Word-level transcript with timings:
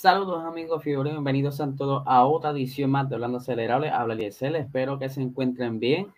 Saludos 0.00 0.42
amigos 0.46 0.82
fiebre, 0.82 1.10
bienvenidos 1.10 1.60
a 1.60 1.76
todos 1.76 2.02
a 2.06 2.24
otra 2.24 2.52
edición 2.52 2.90
más 2.90 3.10
de 3.10 3.16
Hablando 3.16 3.36
Acelerable. 3.36 3.90
Habla 3.90 4.14
Liesel, 4.14 4.56
espero 4.56 4.98
que 4.98 5.10
se 5.10 5.20
encuentren 5.20 5.78
bien. 5.78 6.10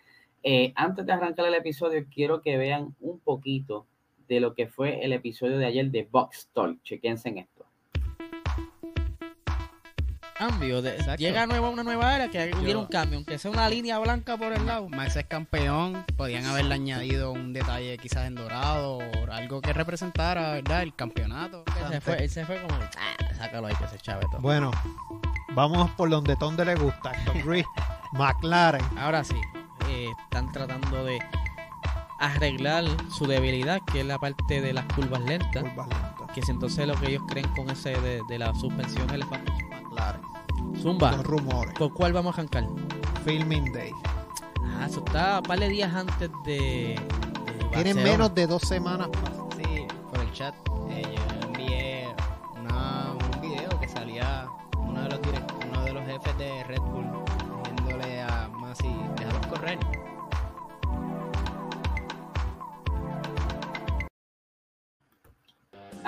Eh, 0.45 0.73
antes 0.77 1.04
de 1.04 1.12
arrancar 1.12 1.46
el 1.46 1.54
episodio, 1.54 2.06
quiero 2.09 2.42
que 2.42 2.56
vean 2.56 2.95
un 3.00 3.18
poquito 3.18 3.88
de 4.28 4.38
lo 4.38 4.54
que 4.54 4.68
fue 4.68 5.04
el 5.04 5.12
episodio 5.12 5.59
de 5.59 5.66
ayer 5.66 5.90
de 5.90 6.06
Box 6.09 6.48
Talk. 6.52 6.80
Chequense 6.84 7.28
en 7.30 7.38
esto. 7.38 7.62
Cambio, 10.48 10.82
de, 10.82 10.98
llega 11.19 11.46
nueva, 11.46 11.70
una 11.70 11.84
nueva 11.84 12.16
era 12.16 12.28
que 12.28 12.51
hubiera 12.60 12.77
un 12.77 12.87
cambio, 12.87 13.19
aunque 13.19 13.38
sea 13.38 13.48
una 13.48 13.69
línea 13.69 14.01
blanca 14.01 14.37
por 14.37 14.52
el 14.52 14.66
lado. 14.66 14.88
Max 14.88 15.15
es 15.15 15.27
campeón, 15.27 16.05
podían 16.16 16.45
haberle 16.46 16.74
añadido 16.74 17.30
un 17.30 17.52
detalle 17.52 17.96
quizás 17.96 18.27
en 18.27 18.34
dorado 18.34 18.98
o 18.98 19.30
algo 19.30 19.60
que 19.60 19.73
representara, 19.73 20.55
¿verdad? 20.55 20.82
El 20.82 20.96
campeonato. 20.96 21.62
Él 21.80 21.92
se 21.92 22.01
fue, 22.01 22.24
él 22.24 22.28
se 22.28 22.45
fue 22.45 22.60
como, 22.60 22.74
ah, 22.74 23.34
sácalo 23.37 23.68
ahí 23.68 23.77
que 23.77 23.87
se 23.87 23.98
chave 23.98 24.23
todo. 24.32 24.41
Bueno, 24.41 24.73
vamos 25.54 25.88
por 25.93 26.10
donde 26.10 26.35
Tonde 26.35 26.65
le 26.65 26.74
gusta. 26.74 27.13
McLaren. 28.13 28.82
Ahora 28.98 29.23
sí, 29.23 29.37
eh, 29.90 30.09
están 30.24 30.51
tratando 30.51 31.04
de 31.04 31.20
arreglar 32.18 32.82
su 33.16 33.29
debilidad, 33.29 33.80
que 33.93 34.01
es 34.01 34.07
la 34.07 34.18
parte 34.18 34.60
de 34.60 34.73
las 34.73 34.87
curvas 34.87 35.20
lentas. 35.20 35.63
Curvas 35.63 35.87
lentas. 35.87 36.32
Que 36.35 36.40
es 36.40 36.48
entonces 36.48 36.85
lo 36.88 36.96
que 36.96 37.10
ellos 37.10 37.23
creen 37.29 37.46
con 37.54 37.70
ese 37.70 37.90
de, 38.01 38.23
de 38.29 38.38
la 38.40 38.52
suspensión 38.57 39.09
el 39.10 39.23
famoso 39.23 39.52
McLaren. 39.70 40.32
Zumba. 40.80 41.12
Los 41.12 41.26
rumores. 41.26 41.74
¿Por 41.78 41.92
cuál 41.92 42.12
vamos 42.12 42.34
a 42.37 42.40
arrancar? 42.40 42.66
Filming 43.24 43.73
Day. 43.73 43.92
Ah, 44.65 44.87
eso 44.88 45.02
está 45.04 45.38
un 45.38 45.45
par 45.45 45.60
de 45.60 45.68
días 45.68 45.95
antes 45.95 46.30
de. 46.45 46.52
de 46.54 47.68
Tienen 47.73 48.02
menos 48.02 48.34
de 48.34 48.46
dos 48.46 48.62
semanas 48.62 49.09
más. 49.23 49.32
Sí, 49.56 49.87
por 50.10 50.20
el 50.20 50.32
chat 50.32 50.54
eh, 50.90 51.04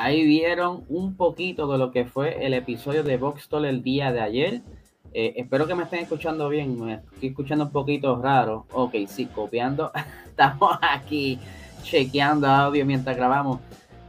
Ahí 0.05 0.23
vieron 0.27 0.85
un 0.91 1.17
poquito 1.17 1.67
de 1.67 1.79
lo 1.79 1.91
que 1.91 2.05
fue 2.05 2.45
el 2.45 2.53
episodio 2.53 3.03
de 3.03 3.17
Box 3.17 3.49
Talk 3.49 3.65
el 3.65 3.83
día 3.83 4.13
de 4.13 4.21
ayer. 4.21 4.61
Eh, 5.15 5.33
espero 5.37 5.67
que 5.67 5.75
me 5.75 5.85
estén 5.85 6.01
escuchando 6.01 6.51
bien. 6.51 6.79
Me 6.79 7.01
estoy 7.15 7.31
escuchando 7.31 7.65
un 7.65 7.71
poquito 7.71 8.15
raro. 8.21 8.67
Ok, 8.75 8.97
sí, 9.09 9.25
copiando. 9.25 9.91
Estamos 10.29 10.77
aquí 10.83 11.39
chequeando 11.85 12.47
audio 12.47 12.85
mientras 12.85 13.17
grabamos. 13.17 13.61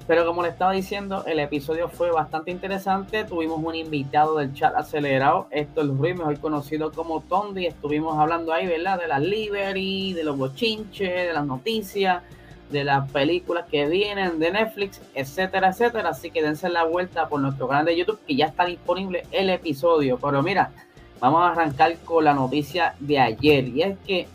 Pero 0.06 0.26
como 0.26 0.44
le 0.44 0.50
estaba 0.50 0.74
diciendo, 0.74 1.24
el 1.28 1.40
episodio 1.40 1.88
fue 1.88 2.12
bastante 2.12 2.52
interesante. 2.52 3.24
Tuvimos 3.24 3.64
un 3.64 3.76
invitado 3.76 4.36
del 4.36 4.54
chat 4.54 4.76
acelerado, 4.76 5.48
Héctor 5.50 5.98
Ruiz, 5.98 6.18
mejor 6.18 6.38
conocido 6.42 6.92
como 6.92 7.22
Tondi. 7.22 7.68
Estuvimos 7.68 8.20
hablando 8.20 8.52
ahí, 8.52 8.68
¿verdad? 8.68 9.00
De 9.00 9.08
las 9.08 9.22
livery, 9.22 10.12
de 10.12 10.26
los 10.26 10.38
bochinches, 10.38 11.28
de 11.28 11.32
las 11.32 11.46
noticias, 11.46 12.22
de 12.70 12.84
las 12.84 13.10
películas 13.12 13.66
que 13.70 13.88
vienen 13.88 14.40
de 14.40 14.52
Netflix, 14.52 15.02
etcétera, 15.14 15.70
etcétera. 15.70 16.10
Así 16.10 16.32
que 16.32 16.42
dense 16.42 16.70
la 16.70 16.84
vuelta 16.84 17.28
por 17.28 17.40
nuestro 17.40 17.68
canal 17.68 17.86
de 17.86 17.98
YouTube 17.98 18.20
que 18.26 18.36
ya 18.36 18.48
está 18.48 18.66
disponible 18.66 19.24
el 19.32 19.50
episodio. 19.50 20.18
Pero 20.18 20.42
mira, 20.42 20.72
vamos 21.20 21.42
a 21.42 21.52
arrancar 21.52 21.98
con 22.00 22.24
la 22.24 22.34
noticia 22.34 22.96
de 23.00 23.20
ayer. 23.20 23.68
Y 23.68 23.84
es 23.84 23.98
que 24.00 24.28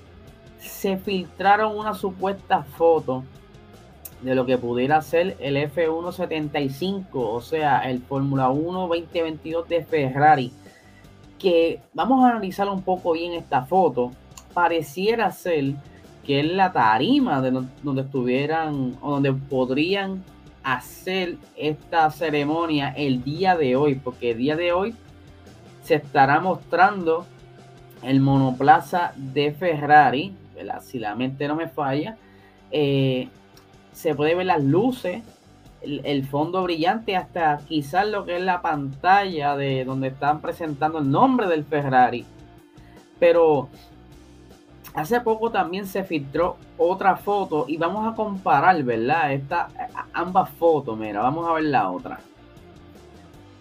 se 0.58 0.96
filtraron 0.98 1.76
una 1.76 1.94
supuesta 1.94 2.62
foto 2.62 3.24
de 4.22 4.34
lo 4.34 4.44
que 4.44 4.58
pudiera 4.58 5.00
ser 5.00 5.36
el 5.40 5.56
F175, 5.56 7.06
o 7.12 7.40
sea, 7.40 7.80
el 7.90 8.00
Fórmula 8.02 8.50
1 8.50 8.80
2022 8.86 9.68
de 9.68 9.84
Ferrari. 9.84 10.52
Que 11.38 11.80
vamos 11.94 12.22
a 12.22 12.30
analizar 12.30 12.68
un 12.68 12.82
poco 12.82 13.12
bien 13.12 13.32
esta 13.32 13.64
foto. 13.64 14.12
Pareciera 14.52 15.32
ser 15.32 15.74
que 16.24 16.40
es 16.40 16.46
la 16.46 16.72
tarima 16.72 17.40
de 17.40 17.50
donde 17.82 18.02
estuvieran 18.02 18.96
o 19.00 19.12
donde 19.12 19.32
podrían 19.32 20.22
hacer 20.62 21.36
esta 21.56 22.10
ceremonia 22.10 22.92
el 22.96 23.24
día 23.24 23.56
de 23.56 23.76
hoy, 23.76 23.94
porque 23.94 24.32
el 24.32 24.38
día 24.38 24.56
de 24.56 24.72
hoy 24.72 24.94
se 25.82 25.94
estará 25.96 26.40
mostrando 26.40 27.26
el 28.02 28.20
monoplaza 28.20 29.12
de 29.16 29.52
Ferrari, 29.52 30.34
si 30.82 30.98
la 30.98 31.14
mente 31.14 31.48
no 31.48 31.56
me 31.56 31.68
falla, 31.68 32.16
eh, 32.70 33.28
se 33.92 34.14
puede 34.14 34.34
ver 34.34 34.46
las 34.46 34.62
luces, 34.62 35.22
el 35.82 36.26
fondo 36.26 36.62
brillante, 36.62 37.16
hasta 37.16 37.58
quizás 37.66 38.06
lo 38.06 38.26
que 38.26 38.36
es 38.36 38.42
la 38.42 38.60
pantalla 38.60 39.56
de 39.56 39.84
donde 39.84 40.08
están 40.08 40.40
presentando 40.40 40.98
el 40.98 41.10
nombre 41.10 41.46
del 41.48 41.64
Ferrari. 41.64 42.26
Pero 43.18 43.68
hace 44.94 45.20
poco 45.20 45.50
también 45.50 45.86
se 45.86 46.04
filtró 46.04 46.56
otra 46.76 47.16
foto 47.16 47.64
y 47.68 47.76
vamos 47.76 48.10
a 48.10 48.14
comparar, 48.14 48.82
¿verdad? 48.82 49.32
Esta, 49.32 49.68
ambas 50.12 50.50
fotos, 50.50 50.98
mira, 50.98 51.22
vamos 51.22 51.48
a 51.48 51.52
ver 51.52 51.64
la 51.64 51.90
otra. 51.90 52.20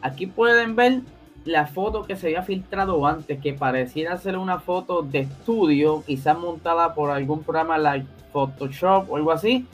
Aquí 0.01 0.27
pueden 0.27 0.75
ver 0.75 1.01
la 1.45 1.67
foto 1.67 2.03
que 2.03 2.15
se 2.15 2.27
había 2.27 2.43
filtrado 2.43 3.05
antes, 3.05 3.39
que 3.39 3.53
pareciera 3.53 4.17
ser 4.17 4.37
una 4.37 4.59
foto 4.59 5.01
de 5.01 5.19
estudio, 5.19 6.03
quizás 6.05 6.37
montada 6.37 6.93
por 6.93 7.11
algún 7.11 7.43
programa 7.43 7.77
like 7.77 8.07
Photoshop 8.31 9.09
o 9.09 9.15
algo 9.15 9.31
así, 9.31 9.65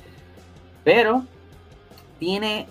pero 0.83 1.23
tiene 2.19 2.67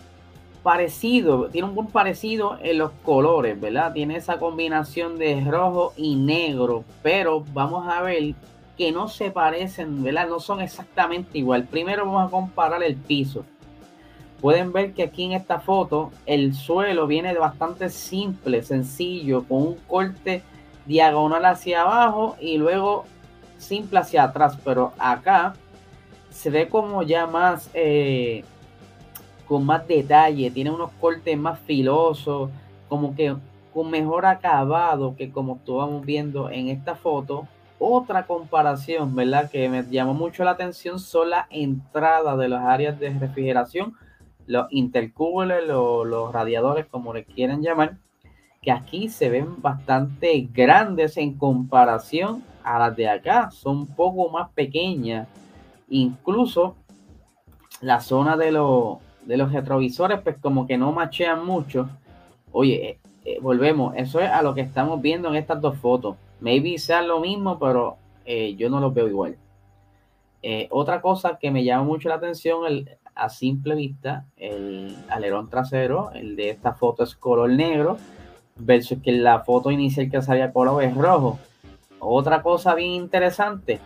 parecido, 0.63 1.49
tiene 1.51 1.69
un 1.69 1.75
buen 1.75 1.89
parecido 1.89 2.59
en 2.63 2.79
los 2.79 2.91
colores, 3.05 3.61
¿verdad? 3.61 3.93
Tiene 3.93 4.17
esa 4.17 4.39
combinación 4.39 5.19
de 5.19 5.45
rojo 5.45 5.93
y 5.97 6.17
negro, 6.17 6.85
pero 7.03 7.45
vamos 7.53 7.87
a 7.87 8.01
ver 8.01 8.35
que 8.77 8.93
no 8.93 9.09
se 9.09 9.31
parecen, 9.31 10.03
¿verdad? 10.03 10.29
No 10.29 10.41
son 10.41 10.61
exactamente 10.61 11.39
igual. 11.39 11.65
Primero 11.65 12.07
vamos 12.07 12.27
a 12.27 12.31
comparar 12.31 12.83
el 12.83 12.97
piso. 12.97 13.45
Pueden 14.41 14.73
ver 14.73 14.93
que 14.93 15.05
aquí 15.05 15.25
en 15.25 15.33
esta 15.33 15.61
foto 15.61 16.11
el 16.27 16.55
suelo 16.55 17.07
viene 17.07 17.33
bastante 17.35 17.89
simple, 17.89 18.63
sencillo, 18.63 19.45
con 19.45 19.63
un 19.63 19.75
corte 19.87 20.43
diagonal 20.87 21.45
hacia 21.47 21.83
abajo 21.83 22.37
y 22.41 22.59
luego 22.59 23.05
simple 23.59 24.01
hacia 24.01 24.25
atrás. 24.25 24.59
Pero 24.65 24.93
acá 24.99 25.55
se 26.31 26.51
ve 26.51 26.69
como 26.69 27.03
ya 27.03 27.27
más, 27.27 27.71
eh, 27.75 28.45
con 29.47 29.65
más 29.65 29.87
detalle, 29.87 30.51
tiene 30.51 30.71
unos 30.71 30.91
cortes 31.01 31.39
más 31.39 31.59
filosos, 31.61 32.51
como 32.89 33.15
que 33.15 33.35
con 33.73 33.91
mejor 33.91 34.27
acabado 34.27 35.17
que 35.17 35.31
como 35.31 35.57
estábamos 35.57 36.05
viendo 36.05 36.51
en 36.51 36.69
esta 36.69 36.97
foto. 36.97 37.49
Otra 37.87 38.27
comparación, 38.27 39.15
¿verdad? 39.15 39.51
Que 39.51 39.69
me 39.69 39.83
llamó 39.83 40.15
mucho 40.15 40.43
la 40.43 40.53
atención 40.53 40.99
son 40.99 41.31
las 41.31 41.47
entradas 41.51 42.39
de 42.39 42.49
las 42.49 42.63
áreas 42.63 42.99
de 42.99 43.11
refrigeración 43.11 43.95
los 44.47 44.67
intercoolers, 44.71 45.67
los, 45.67 46.07
los 46.07 46.33
radiadores, 46.33 46.87
como 46.87 47.13
le 47.13 47.25
quieran 47.25 47.63
llamar, 47.63 47.99
que 48.63 48.73
aquí 48.73 49.09
se 49.09 49.29
ven 49.29 49.61
bastante 49.61 50.49
grandes 50.53 51.17
en 51.17 51.35
comparación 51.35 52.43
a 52.63 52.79
las 52.79 52.97
de 52.97 53.09
acá, 53.09 53.51
son 53.51 53.79
un 53.79 53.87
poco 53.87 54.31
más 54.31 54.51
pequeñas. 54.51 55.29
Incluso 55.89 56.77
la 57.81 58.01
zona 58.01 58.37
de, 58.37 58.53
los 58.53 58.99
de 59.27 59.37
los 59.37 59.53
retrovisores, 59.53 60.21
pues 60.21 60.37
como 60.39 60.67
que 60.67 60.79
no 60.79 60.93
machean 60.93 61.45
mucho. 61.45 61.89
Oye, 62.53 62.99
eh, 63.25 63.39
volvemos, 63.41 63.95
eso 63.97 64.21
es 64.21 64.31
a 64.31 64.43
lo 64.43 64.55
que 64.55 64.61
estamos 64.61 65.01
viendo 65.01 65.29
en 65.29 65.37
estas 65.37 65.61
dos 65.61 65.79
fotos. 65.79 66.17
Maybe 66.41 66.79
sea 66.79 67.01
lo 67.01 67.21
mismo, 67.21 67.59
pero 67.59 67.97
eh, 68.27 68.55
yo 68.57 68.69
no 68.69 68.81
lo 68.81 68.93
veo 68.93 69.09
igual. 69.09 69.37
Eh, 70.43 70.69
otra 70.71 71.01
cosa 71.01 71.39
que 71.39 71.51
me 71.51 71.65
llama 71.65 71.85
mucho 71.85 72.11
la 72.11 72.17
atención 72.17 72.67
el, 72.67 72.99
a 73.15 73.31
simple 73.31 73.75
vista, 73.75 74.27
el 74.37 74.95
alerón 75.09 75.49
trasero, 75.49 76.11
el 76.13 76.37
de 76.37 76.51
esta 76.51 76.75
foto 76.75 77.03
es 77.03 77.15
color 77.15 77.49
negro, 77.49 77.97
versus 78.57 78.99
que 79.03 79.13
la 79.13 79.41
foto 79.41 79.71
inicial 79.71 80.11
que 80.11 80.21
salía 80.21 80.53
color 80.53 80.83
es 80.83 80.95
rojo. 80.95 81.39
Otra 82.01 82.43
cosa 82.43 82.75
bien 82.75 82.91
interesante 82.91 83.81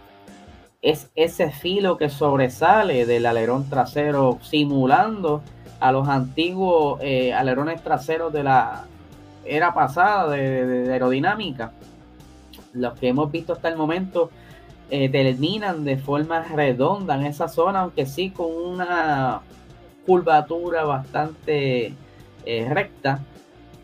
es 0.83 1.13
ese 1.15 1.53
filo 1.53 1.97
que 1.97 2.09
sobresale 2.09 3.07
del 3.07 3.25
alerón 3.27 3.71
trasero, 3.71 4.39
simulando 4.43 5.43
a 5.79 5.93
los 5.93 6.09
antiguos 6.09 7.01
alerones 7.35 7.85
traseros 7.85 8.33
de 8.33 8.43
la 8.43 8.85
era 9.45 9.75
pasada 9.75 10.31
de, 10.31 10.93
aerodinámica. 10.93 11.73
Los 12.73 12.99
que 12.99 13.09
hemos 13.09 13.31
visto 13.31 13.53
hasta 13.53 13.69
el 13.69 13.77
momento 13.77 14.31
eh, 14.91 15.09
terminan 15.09 15.85
de 15.85 15.97
forma 15.97 16.43
redonda 16.43 17.15
en 17.15 17.27
esa 17.27 17.49
zona, 17.49 17.81
aunque 17.81 18.07
sí 18.07 18.31
con 18.31 18.51
una 18.51 19.41
curvatura 20.07 20.85
bastante 20.85 21.93
eh, 22.47 22.69
recta, 22.71 23.21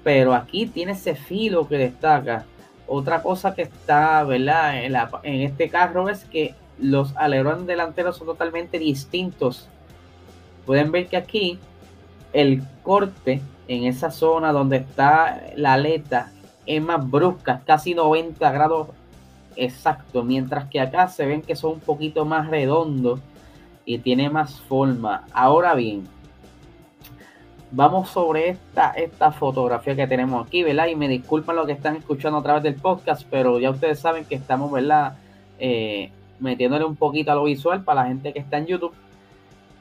pero 0.02 0.34
aquí 0.34 0.66
tiene 0.66 0.92
ese 0.92 1.14
filo 1.14 1.68
que 1.68 1.78
destaca. 1.78 2.44
Otra 2.86 3.22
cosa 3.22 3.54
que 3.54 3.62
está, 3.62 4.22
¿verdad? 4.24 4.84
En, 4.84 4.94
en 5.22 5.40
este 5.42 5.68
carro 5.68 6.08
es 6.08 6.24
que 6.24 6.54
los 6.78 7.16
alerones 7.16 7.66
delanteros 7.66 8.16
son 8.16 8.26
totalmente 8.26 8.78
distintos. 8.78 9.68
Pueden 10.66 10.92
ver 10.92 11.06
que 11.06 11.16
aquí 11.16 11.58
el 12.34 12.62
corte 12.82 13.40
en 13.69 13.84
esa 13.84 14.10
zona 14.10 14.52
donde 14.52 14.76
está 14.78 15.42
la 15.56 15.75
aleta 15.75 16.32
es 16.66 16.82
más 16.82 17.08
brusca, 17.08 17.62
casi 17.64 17.94
90 17.94 18.50
grados 18.50 18.88
exacto, 19.56 20.25
mientras 20.25 20.69
que 20.69 20.81
acá 20.81 21.08
se 21.08 21.25
ven 21.26 21.42
que 21.42 21.56
son 21.56 21.75
un 21.75 21.81
poquito 21.81 22.25
más 22.25 22.48
redondos 22.48 23.20
y 23.84 23.98
tiene 23.98 24.28
más 24.28 24.60
forma. 24.62 25.25
Ahora 25.32 25.75
bien, 25.75 26.06
vamos 27.70 28.08
sobre 28.10 28.50
esta, 28.50 28.90
esta 28.90 29.30
fotografía 29.30 29.94
que 29.94 30.06
tenemos 30.06 30.46
aquí, 30.46 30.62
¿verdad? 30.62 30.88
Y 30.88 30.96
me 30.96 31.08
disculpan 31.08 31.56
lo 31.56 31.66
que 31.66 31.72
están 31.72 31.96
escuchando 31.96 32.38
a 32.38 32.42
través 32.42 32.62
del 32.62 32.75
podcast, 32.75 33.26
pero 33.30 33.60
ya 33.60 33.70
ustedes 33.70 34.00
saben 34.00 34.25
que 34.25 34.34
estamos, 34.34 34.72
¿verdad? 34.72 35.16
Eh, 35.58 36.10
metiéndole 36.40 36.84
un 36.84 36.96
poquito 36.96 37.30
a 37.30 37.34
lo 37.37 37.44
visual 37.44 37.84
para 37.84 38.02
la 38.02 38.08
gente 38.08 38.32
que 38.32 38.40
está 38.40 38.58
en 38.58 38.66
YouTube. 38.66 38.94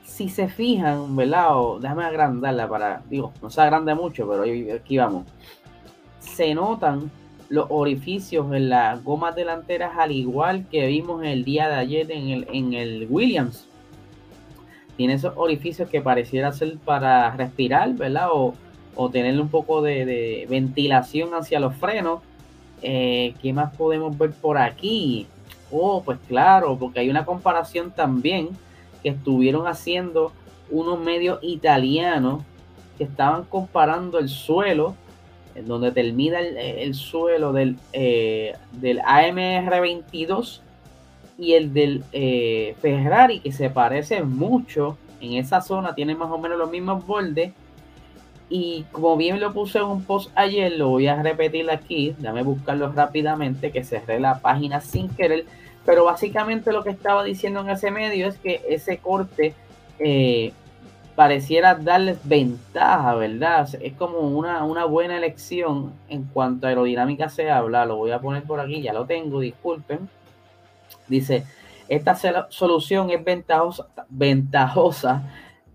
Si 0.03 0.29
se 0.29 0.47
fijan, 0.47 1.15
¿verdad? 1.15 1.49
Déjame 1.79 2.03
agrandarla 2.03 2.67
para, 2.67 3.01
digo, 3.09 3.33
no 3.41 3.49
se 3.49 3.61
agrande 3.61 3.95
mucho, 3.95 4.27
pero 4.27 4.43
aquí 4.75 4.97
vamos. 4.97 5.25
Se 6.19 6.53
notan 6.53 7.09
los 7.49 7.67
orificios 7.69 8.51
en 8.53 8.69
las 8.69 9.03
gomas 9.03 9.35
delanteras 9.35 9.93
al 9.97 10.11
igual 10.11 10.65
que 10.69 10.87
vimos 10.87 11.23
el 11.23 11.43
día 11.43 11.69
de 11.69 11.75
ayer 11.75 12.11
en 12.11 12.29
el, 12.29 12.47
en 12.51 12.73
el 12.73 13.07
Williams. 13.09 13.67
Tiene 14.97 15.13
esos 15.13 15.33
orificios 15.35 15.89
que 15.89 16.01
pareciera 16.01 16.51
ser 16.51 16.77
para 16.77 17.31
respirar, 17.35 17.93
¿verdad? 17.93 18.29
O, 18.31 18.53
o 18.95 19.09
tener 19.09 19.39
un 19.39 19.49
poco 19.49 19.81
de, 19.81 20.45
ventilación 20.49 21.33
hacia 21.33 21.59
los 21.59 21.75
frenos. 21.75 22.21
Eh, 22.81 23.33
¿Qué 23.41 23.53
más 23.53 23.75
podemos 23.75 24.17
ver 24.17 24.31
por 24.31 24.57
aquí? 24.57 25.27
Oh, 25.71 26.03
pues 26.03 26.19
claro, 26.27 26.77
porque 26.77 26.99
hay 26.99 27.09
una 27.09 27.25
comparación 27.25 27.91
también 27.91 28.49
que 29.03 29.09
estuvieron 29.09 29.67
haciendo 29.67 30.31
unos 30.71 30.99
medios 30.99 31.39
italianos 31.41 32.41
que 32.97 33.03
estaban 33.03 33.43
comparando 33.43 34.17
el 34.17 34.29
suelo 34.29 34.95
en 35.55 35.67
donde 35.67 35.91
termina 35.91 36.39
el, 36.39 36.95
suelo 36.95 37.53
del, 37.53 37.77
eh, 37.91 38.55
del 38.71 38.99
AMR22 39.01 40.61
y 41.37 41.53
el 41.53 41.73
del 41.73 42.03
eh, 42.11 42.75
Ferrari, 42.81 43.39
que 43.39 43.51
se 43.51 43.69
parece 43.69 44.23
mucho 44.23 44.97
en 45.21 45.33
esa 45.33 45.61
zona, 45.61 45.95
tiene 45.95 46.15
más 46.15 46.31
o 46.31 46.37
menos 46.37 46.57
los 46.57 46.69
mismos 46.69 47.05
bordes. 47.05 47.53
Y 48.49 48.85
como 48.91 49.17
bien 49.17 49.39
lo 49.39 49.51
puse 49.53 49.79
en 49.79 49.85
un 49.85 50.03
post 50.03 50.29
ayer, 50.35 50.73
lo 50.77 50.89
voy 50.89 51.07
a 51.07 51.21
repetir 51.21 51.69
aquí. 51.71 52.15
Dame 52.19 52.43
buscarlo 52.43 52.91
rápidamente, 52.91 53.71
que 53.71 53.83
cerré 53.83 54.19
la 54.19 54.39
página 54.39 54.81
sin 54.81 55.09
querer. 55.09 55.45
Pero 55.85 56.05
básicamente 56.05 56.71
lo 56.71 56.83
que 56.83 56.91
estaba 56.91 57.23
diciendo 57.23 57.61
en 57.61 57.69
ese 57.69 57.91
medio 57.91 58.27
es 58.27 58.37
que 58.37 58.61
ese 58.69 58.97
corte 58.99 59.53
eh, 59.99 60.53
pareciera 61.15 61.75
darles 61.75 62.17
ventaja, 62.23 63.15
¿verdad? 63.15 63.69
Es 63.81 63.93
como 63.93 64.19
una, 64.19 64.63
una, 64.63 64.85
buena 64.85 65.17
elección 65.17 65.93
en 66.09 66.23
cuanto 66.23 66.65
a 66.65 66.69
aerodinámica 66.69 67.29
se 67.29 67.51
habla. 67.51 67.85
Lo 67.85 67.97
voy 67.97 68.11
a 68.11 68.19
poner 68.19 68.43
por 68.43 68.59
aquí, 68.59 68.81
ya 68.81 68.93
lo 68.93 69.05
tengo, 69.05 69.39
disculpen. 69.39 70.09
Dice, 71.07 71.43
esta 71.89 72.15
solución 72.49 73.09
es 73.09 73.21
ventajosa, 74.09 75.23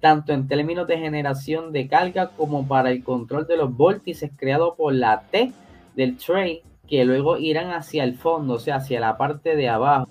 tanto 0.00 0.32
en 0.32 0.48
términos 0.48 0.86
de 0.88 0.98
generación 0.98 1.72
de 1.72 1.86
carga 1.86 2.30
como 2.30 2.66
para 2.66 2.90
el 2.90 3.04
control 3.04 3.46
de 3.46 3.56
los 3.56 3.76
vórtices 3.76 4.30
creados 4.36 4.74
por 4.76 4.94
la 4.94 5.22
T 5.30 5.52
del 5.94 6.16
tray 6.16 6.62
que 6.88 7.04
luego 7.04 7.38
irán 7.38 7.70
hacia 7.70 8.04
el 8.04 8.16
fondo, 8.16 8.54
o 8.54 8.58
sea, 8.58 8.76
hacia 8.76 9.00
la 9.00 9.16
parte 9.16 9.56
de 9.56 9.68
abajo. 9.68 10.08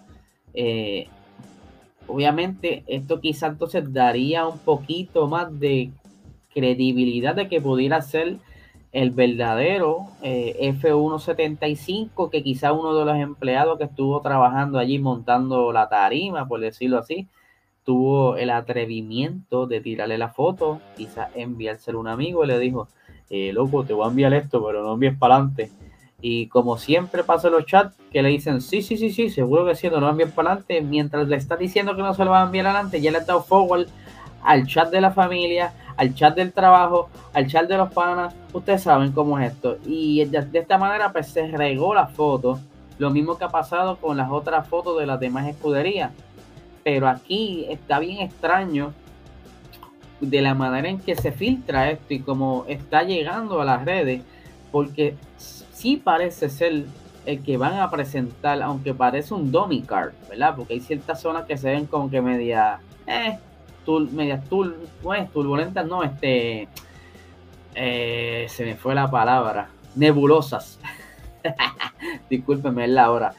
Eh, 0.54 1.08
obviamente 2.08 2.84
esto 2.88 3.20
quizá 3.20 3.48
entonces 3.48 3.92
daría 3.94 4.48
un 4.48 4.60
poquito 4.60 5.28
más 5.28 5.60
de 5.60 5.92
credibilidad 6.54 7.36
de 7.36 7.48
que 7.48 7.62
pudiera 7.62 8.02
ser 8.02 8.38
el 8.92 9.12
verdadero 9.12 10.08
eh, 10.24 10.74
F175 10.82 12.30
que 12.30 12.42
quizá 12.42 12.74
uno 12.74 12.96
de 12.96 13.06
los 13.06 13.18
empleados 13.18 13.78
que 13.78 13.84
estuvo 13.84 14.22
trabajando 14.22 14.80
allí 14.80 14.98
montando 14.98 15.72
la 15.74 15.90
tarima, 15.90 16.48
por 16.48 16.62
decirlo 16.62 16.98
así, 16.98 17.28
tuvo 17.84 18.38
el 18.38 18.50
atrevimiento 18.50 19.68
de 19.68 19.82
tirarle 19.82 20.18
la 20.18 20.30
foto, 20.30 20.82
quizá 20.96 21.30
enviárselo 21.36 22.00
a 22.00 22.02
un 22.02 22.08
amigo 22.08 22.44
y 22.44 22.48
le 22.48 22.60
dijo, 22.60 22.88
eh, 23.30 23.52
loco, 23.54 23.84
te 23.84 23.94
voy 23.94 24.06
a 24.06 24.10
enviar 24.10 24.34
esto, 24.34 24.66
pero 24.66 24.84
no 24.84 24.94
envíes 24.94 25.18
para 25.18 25.36
adelante. 25.36 25.72
Y 26.20 26.48
como 26.48 26.78
siempre 26.78 27.24
pasa 27.24 27.48
en 27.48 27.54
los 27.54 27.66
chats, 27.66 27.96
que 28.12 28.24
le 28.24 28.30
dicen, 28.30 28.62
sí, 28.62 28.82
sí, 28.82 28.98
sí, 28.98 29.12
sí, 29.12 29.30
seguro 29.30 29.66
que 29.66 29.76
sí, 29.76 29.88
no 29.88 30.00
lo 30.00 30.08
van 30.08 30.12
enviar 30.12 30.32
para 30.32 30.52
adelante. 30.52 30.82
Mientras 30.82 31.28
le 31.28 31.36
está 31.36 31.58
diciendo 31.58 31.96
que 31.96 32.02
no 32.02 32.14
se 32.14 32.26
lo 32.26 32.32
va 32.32 32.42
a 32.42 32.46
enviar 32.46 32.66
adelante, 32.66 33.00
ya 33.02 33.12
le 33.12 33.20
ha 33.20 33.22
dado 33.22 33.44
forward 33.44 33.88
al 34.44 34.66
chat 34.66 34.90
de 34.90 35.00
la 35.00 35.12
familia, 35.12 35.74
al 35.96 36.16
chat 36.16 36.36
del 36.36 36.54
trabajo, 36.54 37.10
al 37.34 37.46
chat 37.48 37.68
de 37.68 37.78
los 37.78 37.94
panas. 37.94 38.34
Ustedes 38.52 38.82
saben 38.82 39.12
cómo 39.12 39.38
es 39.40 39.52
esto. 39.52 39.78
Y 39.86 40.26
de, 40.26 40.48
esta 40.54 40.78
manera, 40.80 41.12
pues 41.12 41.28
se 41.28 41.48
regó 41.48 41.94
la 41.94 42.08
foto. 42.08 42.60
Lo 42.98 43.12
mismo 43.12 43.38
que 43.38 43.44
ha 43.44 43.50
pasado 43.50 43.98
con 43.98 44.18
las 44.18 44.32
otras 44.32 44.68
fotos 44.68 44.98
de 45.00 45.06
las 45.06 45.20
demás 45.20 45.48
escuderías. 45.48 46.12
Pero 46.84 47.08
aquí 47.08 47.68
está 47.70 48.00
bien 48.00 48.22
extraño 48.22 48.92
de 50.20 50.42
la 50.42 50.56
manera 50.56 50.90
en 50.90 51.00
que 51.00 51.16
se 51.16 51.32
filtra 51.32 51.92
esto 51.92 52.12
y 52.16 52.22
cómo 52.22 52.66
está 52.68 53.04
llegando 53.04 53.62
a 53.62 53.66
las 53.66 53.86
redes. 53.86 54.24
Porque 54.72 55.16
sí 55.88 55.96
parece 55.96 56.50
ser 56.50 56.84
el 57.26 57.44
que 57.44 57.56
van 57.56 57.80
a 57.80 57.90
presentar, 57.90 58.62
aunque 58.62 58.94
parece 58.94 59.34
un 59.34 59.52
dummy 59.54 59.82
card, 59.82 60.12
¿verdad? 60.30 60.54
Porque 60.56 60.74
hay 60.74 60.82
ciertas 60.82 61.22
zonas 61.22 61.46
que 61.46 61.56
se 61.56 61.70
ven 61.70 61.86
como 61.86 62.10
que 62.10 62.22
media, 62.22 62.80
eh, 63.06 63.38
media 64.12 64.42
pues, 64.50 65.32
turbulentas, 65.32 65.86
no, 65.86 66.04
este, 66.04 66.68
eh, 67.74 68.48
se 68.50 68.66
me 68.66 68.76
fue 68.76 68.94
la 68.96 69.10
palabra, 69.10 69.70
nebulosas. 69.96 70.78
Discúlpeme, 72.30 72.86
la 72.90 73.10
hora. 73.10 73.34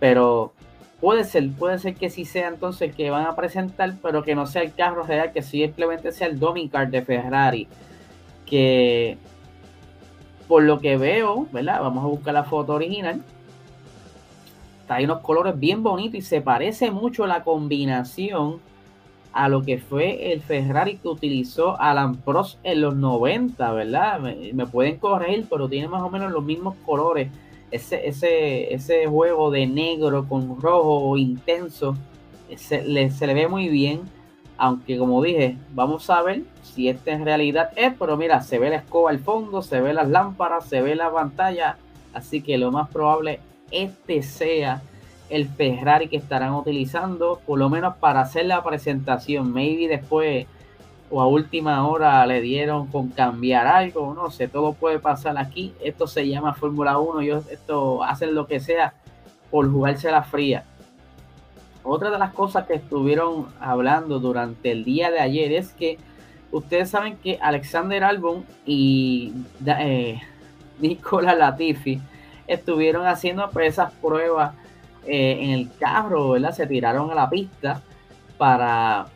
Pero 0.00 0.54
puede 1.02 1.24
ser, 1.24 1.50
puede 1.52 1.78
ser 1.78 1.96
que 1.96 2.08
sí 2.08 2.24
sea 2.24 2.48
entonces 2.48 2.94
que 2.94 3.10
van 3.10 3.26
a 3.26 3.36
presentar, 3.36 3.94
pero 4.02 4.22
que 4.22 4.34
no 4.34 4.46
sea 4.46 4.62
el 4.62 4.72
carro 4.72 5.02
real, 5.02 5.32
que 5.32 5.42
simplemente 5.42 6.12
sea 6.12 6.28
el 6.28 6.38
dummy 6.38 6.70
card 6.70 6.88
de 6.88 7.02
Ferrari. 7.02 7.68
Que 8.46 9.18
por 10.48 10.62
lo 10.62 10.78
que 10.80 10.96
veo, 10.96 11.46
¿verdad? 11.52 11.80
Vamos 11.80 12.04
a 12.04 12.08
buscar 12.08 12.34
la 12.34 12.44
foto 12.44 12.74
original. 12.74 13.22
Hay 14.88 15.04
unos 15.04 15.20
colores 15.20 15.58
bien 15.58 15.82
bonitos 15.82 16.16
y 16.16 16.22
se 16.22 16.40
parece 16.40 16.90
mucho 16.90 17.26
la 17.26 17.42
combinación 17.42 18.60
a 19.32 19.48
lo 19.48 19.62
que 19.62 19.78
fue 19.78 20.32
el 20.32 20.42
Ferrari 20.42 20.98
que 20.98 21.08
utilizó 21.08 21.80
Alan 21.80 22.16
Prost 22.16 22.58
en 22.62 22.82
los 22.82 22.94
90, 22.94 23.72
¿verdad? 23.72 24.20
Me, 24.20 24.66
pueden 24.66 24.98
corregir, 24.98 25.46
pero 25.50 25.68
tiene 25.68 25.88
más 25.88 26.02
o 26.02 26.10
menos 26.10 26.30
los 26.30 26.44
mismos 26.44 26.76
colores. 26.84 27.30
Ese, 27.70 28.06
ese, 28.06 28.72
ese 28.72 29.06
juego 29.06 29.50
de 29.50 29.66
negro 29.66 30.28
con 30.28 30.60
rojo 30.60 31.16
intenso 31.16 31.96
se 32.56 32.82
le 32.82 33.34
ve 33.34 33.48
muy 33.48 33.68
bien. 33.68 34.02
Aunque 34.56 34.98
como 34.98 35.22
dije, 35.22 35.56
vamos 35.72 36.08
a 36.10 36.22
ver 36.22 36.42
si 36.62 36.88
este 36.88 37.10
en 37.12 37.24
realidad 37.24 37.70
es, 37.76 37.92
pero 37.98 38.16
mira, 38.16 38.40
se 38.40 38.58
ve 38.58 38.70
la 38.70 38.76
escoba 38.76 39.10
al 39.10 39.18
fondo, 39.18 39.62
se 39.62 39.80
ve 39.80 39.92
las 39.92 40.08
lámparas, 40.08 40.66
se 40.66 40.80
ve 40.80 40.94
la 40.94 41.10
pantalla, 41.10 41.76
así 42.12 42.40
que 42.40 42.56
lo 42.58 42.70
más 42.70 42.88
probable 42.88 43.40
este 43.70 44.22
sea 44.22 44.82
el 45.30 45.48
Ferrari 45.48 46.08
que 46.08 46.16
estarán 46.16 46.54
utilizando, 46.54 47.40
por 47.46 47.58
lo 47.58 47.68
menos 47.68 47.96
para 47.96 48.20
hacer 48.20 48.46
la 48.46 48.62
presentación. 48.62 49.52
Maybe 49.52 49.88
después 49.88 50.46
o 51.10 51.20
a 51.20 51.26
última 51.26 51.86
hora 51.86 52.26
le 52.26 52.40
dieron 52.40 52.86
con 52.86 53.08
cambiar 53.08 53.66
algo, 53.66 54.14
no 54.14 54.30
sé, 54.30 54.48
todo 54.48 54.72
puede 54.72 54.98
pasar 54.98 55.38
aquí. 55.38 55.72
Esto 55.82 56.06
se 56.06 56.26
llama 56.28 56.54
Fórmula 56.54 56.98
1, 56.98 57.20
ellos 57.20 57.48
esto 57.50 58.02
hacen 58.02 58.34
lo 58.34 58.46
que 58.46 58.60
sea 58.60 58.94
por 59.50 59.70
jugarse 59.70 60.10
la 60.10 60.22
fría. 60.22 60.64
Otra 61.84 62.10
de 62.10 62.18
las 62.18 62.32
cosas 62.32 62.66
que 62.66 62.74
estuvieron 62.74 63.46
hablando 63.60 64.18
durante 64.18 64.72
el 64.72 64.84
día 64.84 65.10
de 65.10 65.20
ayer 65.20 65.52
es 65.52 65.74
que 65.74 65.98
ustedes 66.50 66.88
saben 66.88 67.18
que 67.18 67.38
Alexander 67.42 68.02
Albon 68.04 68.46
y 68.64 69.34
eh, 69.66 70.18
Nicola 70.80 71.34
Latifi 71.34 72.00
estuvieron 72.46 73.06
haciendo 73.06 73.50
esas 73.60 73.92
pruebas 73.92 74.54
eh, 75.06 75.38
en 75.42 75.50
el 75.50 75.70
carro, 75.78 76.30
¿verdad? 76.30 76.52
Se 76.52 76.66
tiraron 76.66 77.10
a 77.10 77.14
la 77.14 77.28
pista 77.28 77.82
para 78.38 79.06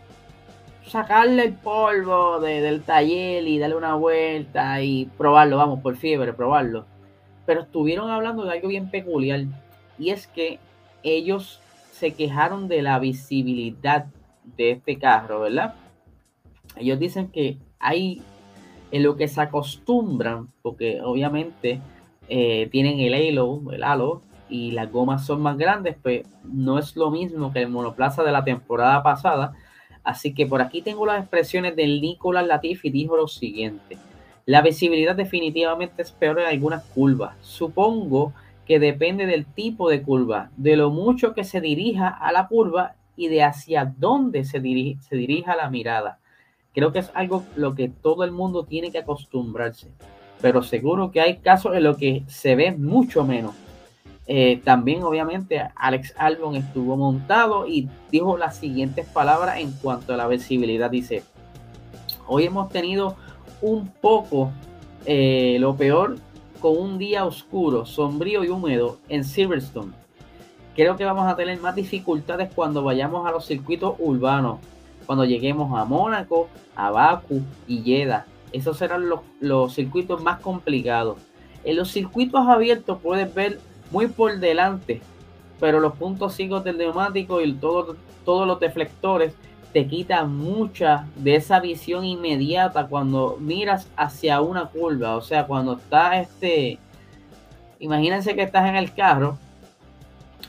sacarle 0.86 1.44
el 1.44 1.54
polvo 1.54 2.38
del 2.40 2.82
taller 2.82 3.46
y 3.46 3.58
darle 3.58 3.76
una 3.76 3.94
vuelta 3.94 4.82
y 4.82 5.06
probarlo, 5.16 5.56
vamos, 5.56 5.80
por 5.80 5.96
fiebre, 5.96 6.34
probarlo. 6.34 6.84
Pero 7.46 7.62
estuvieron 7.62 8.10
hablando 8.10 8.44
de 8.44 8.52
algo 8.52 8.68
bien 8.68 8.90
peculiar 8.90 9.40
y 9.98 10.10
es 10.10 10.26
que 10.26 10.58
ellos 11.02 11.60
se 11.98 12.12
quejaron 12.12 12.68
de 12.68 12.82
la 12.82 12.98
visibilidad 12.98 14.06
de 14.56 14.72
este 14.72 14.98
carro, 14.98 15.40
¿verdad? 15.40 15.74
Ellos 16.76 16.98
dicen 16.98 17.28
que 17.28 17.58
hay 17.78 18.22
en 18.90 19.02
lo 19.02 19.16
que 19.16 19.28
se 19.28 19.40
acostumbran, 19.40 20.48
porque 20.62 21.00
obviamente 21.02 21.80
eh, 22.28 22.68
tienen 22.70 23.00
el 23.00 23.14
halo, 23.14 23.60
el 23.72 23.82
halo, 23.82 24.22
y 24.48 24.70
las 24.70 24.90
gomas 24.90 25.26
son 25.26 25.42
más 25.42 25.58
grandes, 25.58 25.96
pues 26.02 26.26
no 26.44 26.78
es 26.78 26.96
lo 26.96 27.10
mismo 27.10 27.52
que 27.52 27.60
el 27.60 27.68
monoplaza 27.68 28.22
de 28.22 28.32
la 28.32 28.44
temporada 28.44 29.02
pasada. 29.02 29.54
Así 30.04 30.32
que 30.32 30.46
por 30.46 30.62
aquí 30.62 30.80
tengo 30.80 31.04
las 31.04 31.20
expresiones 31.20 31.76
del 31.76 32.00
Nicolás 32.00 32.46
Latifi, 32.46 32.90
dijo 32.90 33.16
lo 33.16 33.28
siguiente. 33.28 33.98
La 34.46 34.62
visibilidad 34.62 35.14
definitivamente 35.14 36.00
es 36.00 36.12
peor 36.12 36.40
en 36.40 36.46
algunas 36.46 36.82
curvas. 36.84 37.36
Supongo 37.42 38.32
que 38.32 38.38
depende 38.78 39.26
del 39.26 39.46
tipo 39.46 39.88
de 39.88 40.02
curva, 40.02 40.50
de 40.56 40.76
lo 40.76 40.90
mucho 40.90 41.32
que 41.32 41.44
se 41.44 41.60
dirija 41.60 42.08
a 42.08 42.32
la 42.32 42.48
curva 42.48 42.94
y 43.16 43.28
de 43.28 43.42
hacia 43.42 43.92
dónde 43.98 44.44
se, 44.44 44.60
dirige, 44.60 45.00
se 45.00 45.16
dirija 45.16 45.56
la 45.56 45.70
mirada. 45.70 46.18
Creo 46.74 46.92
que 46.92 47.00
es 47.00 47.10
algo 47.14 47.44
lo 47.56 47.74
que 47.74 47.88
todo 47.88 48.24
el 48.24 48.30
mundo 48.30 48.64
tiene 48.64 48.92
que 48.92 48.98
acostumbrarse, 48.98 49.88
pero 50.40 50.62
seguro 50.62 51.10
que 51.10 51.20
hay 51.20 51.38
casos 51.38 51.74
en 51.74 51.84
los 51.84 51.96
que 51.96 52.22
se 52.28 52.54
ve 52.54 52.72
mucho 52.72 53.24
menos. 53.24 53.54
Eh, 54.30 54.60
también, 54.62 55.02
obviamente, 55.02 55.62
Alex 55.74 56.14
Albon 56.18 56.54
estuvo 56.54 56.96
montado 56.98 57.66
y 57.66 57.88
dijo 58.12 58.36
las 58.36 58.58
siguientes 58.58 59.06
palabras 59.06 59.58
en 59.58 59.72
cuanto 59.72 60.12
a 60.12 60.18
la 60.18 60.28
visibilidad. 60.28 60.90
Dice, 60.90 61.24
hoy 62.26 62.44
hemos 62.44 62.68
tenido 62.68 63.16
un 63.62 63.88
poco 63.88 64.52
eh, 65.06 65.56
lo 65.58 65.74
peor 65.76 66.18
con 66.60 66.76
un 66.76 66.98
día 66.98 67.24
oscuro, 67.24 67.86
sombrío 67.86 68.44
y 68.44 68.48
húmedo 68.48 68.98
en 69.08 69.24
Silverstone. 69.24 69.92
Creo 70.74 70.96
que 70.96 71.04
vamos 71.04 71.26
a 71.26 71.36
tener 71.36 71.58
más 71.60 71.74
dificultades 71.74 72.50
cuando 72.54 72.82
vayamos 72.82 73.26
a 73.26 73.30
los 73.30 73.46
circuitos 73.46 73.94
urbanos, 73.98 74.58
cuando 75.06 75.24
lleguemos 75.24 75.76
a 75.78 75.84
Mónaco, 75.84 76.48
a 76.76 76.90
Baku 76.90 77.42
y 77.66 77.82
Jeddah. 77.82 78.26
Esos 78.52 78.78
serán 78.78 79.08
los, 79.08 79.20
los 79.40 79.74
circuitos 79.74 80.22
más 80.22 80.40
complicados. 80.40 81.18
En 81.64 81.76
los 81.76 81.90
circuitos 81.90 82.46
abiertos 82.46 82.98
puedes 83.02 83.32
ver 83.34 83.58
muy 83.90 84.06
por 84.06 84.38
delante, 84.38 85.00
pero 85.58 85.80
los 85.80 85.94
puntos 85.94 86.34
ciegos 86.34 86.64
del 86.64 86.78
neumático 86.78 87.40
y 87.40 87.52
todo, 87.54 87.96
todos 88.24 88.46
los 88.46 88.60
deflectores 88.60 89.34
te 89.78 89.86
quita 89.86 90.24
mucha 90.24 91.06
de 91.14 91.36
esa 91.36 91.60
visión 91.60 92.04
inmediata 92.04 92.88
cuando 92.88 93.36
miras 93.38 93.86
hacia 93.96 94.40
una 94.40 94.66
curva. 94.66 95.14
O 95.14 95.20
sea, 95.20 95.46
cuando 95.46 95.74
está 95.74 96.20
este. 96.20 96.80
Imagínense 97.78 98.34
que 98.34 98.42
estás 98.42 98.68
en 98.68 98.74
el 98.74 98.92
carro 98.92 99.38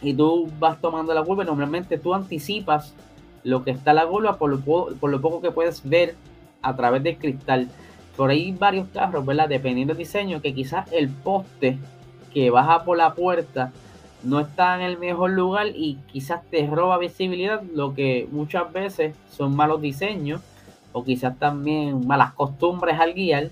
y 0.02 0.16
tú 0.16 0.50
vas 0.58 0.82
tomando 0.82 1.14
la 1.14 1.24
curva. 1.24 1.44
Normalmente 1.44 2.00
tú 2.00 2.16
anticipas 2.16 2.96
lo 3.44 3.64
que 3.64 3.70
está 3.70 3.94
la 3.94 4.08
curva 4.08 4.40
por 4.40 4.50
lo, 4.50 4.62
por 4.96 5.12
lo 5.12 5.22
poco 5.22 5.42
que 5.42 5.52
puedes 5.52 5.88
ver 5.88 6.16
a 6.64 6.76
través 6.76 7.04
del 7.04 7.20
cristal. 7.20 7.70
Por 8.18 8.32
ahí 8.32 8.52
varios 8.52 8.88
carros, 8.88 9.24
¿verdad? 9.24 9.48
Dependiendo 9.48 9.94
del 9.94 10.00
diseño, 10.00 10.42
que 10.42 10.56
quizás 10.56 10.92
el 10.92 11.08
poste 11.08 11.78
que 12.34 12.50
baja 12.50 12.84
por 12.84 12.98
la 12.98 13.14
puerta 13.14 13.74
no 14.24 14.40
está 14.40 14.76
en 14.76 14.82
el 14.82 14.98
mejor 14.98 15.32
lugar 15.32 15.68
y 15.68 15.98
quizás 16.12 16.44
te 16.50 16.68
roba 16.68 16.98
visibilidad, 16.98 17.62
lo 17.74 17.94
que 17.94 18.28
muchas 18.32 18.72
veces 18.74 19.16
son 19.32 19.56
malos 19.56 19.82
diseños 19.82 20.42
o 20.92 21.04
quizás 21.04 21.38
también 21.38 22.06
malas 22.06 22.34
costumbres 22.34 23.00
al 23.00 23.14
guiar, 23.14 23.50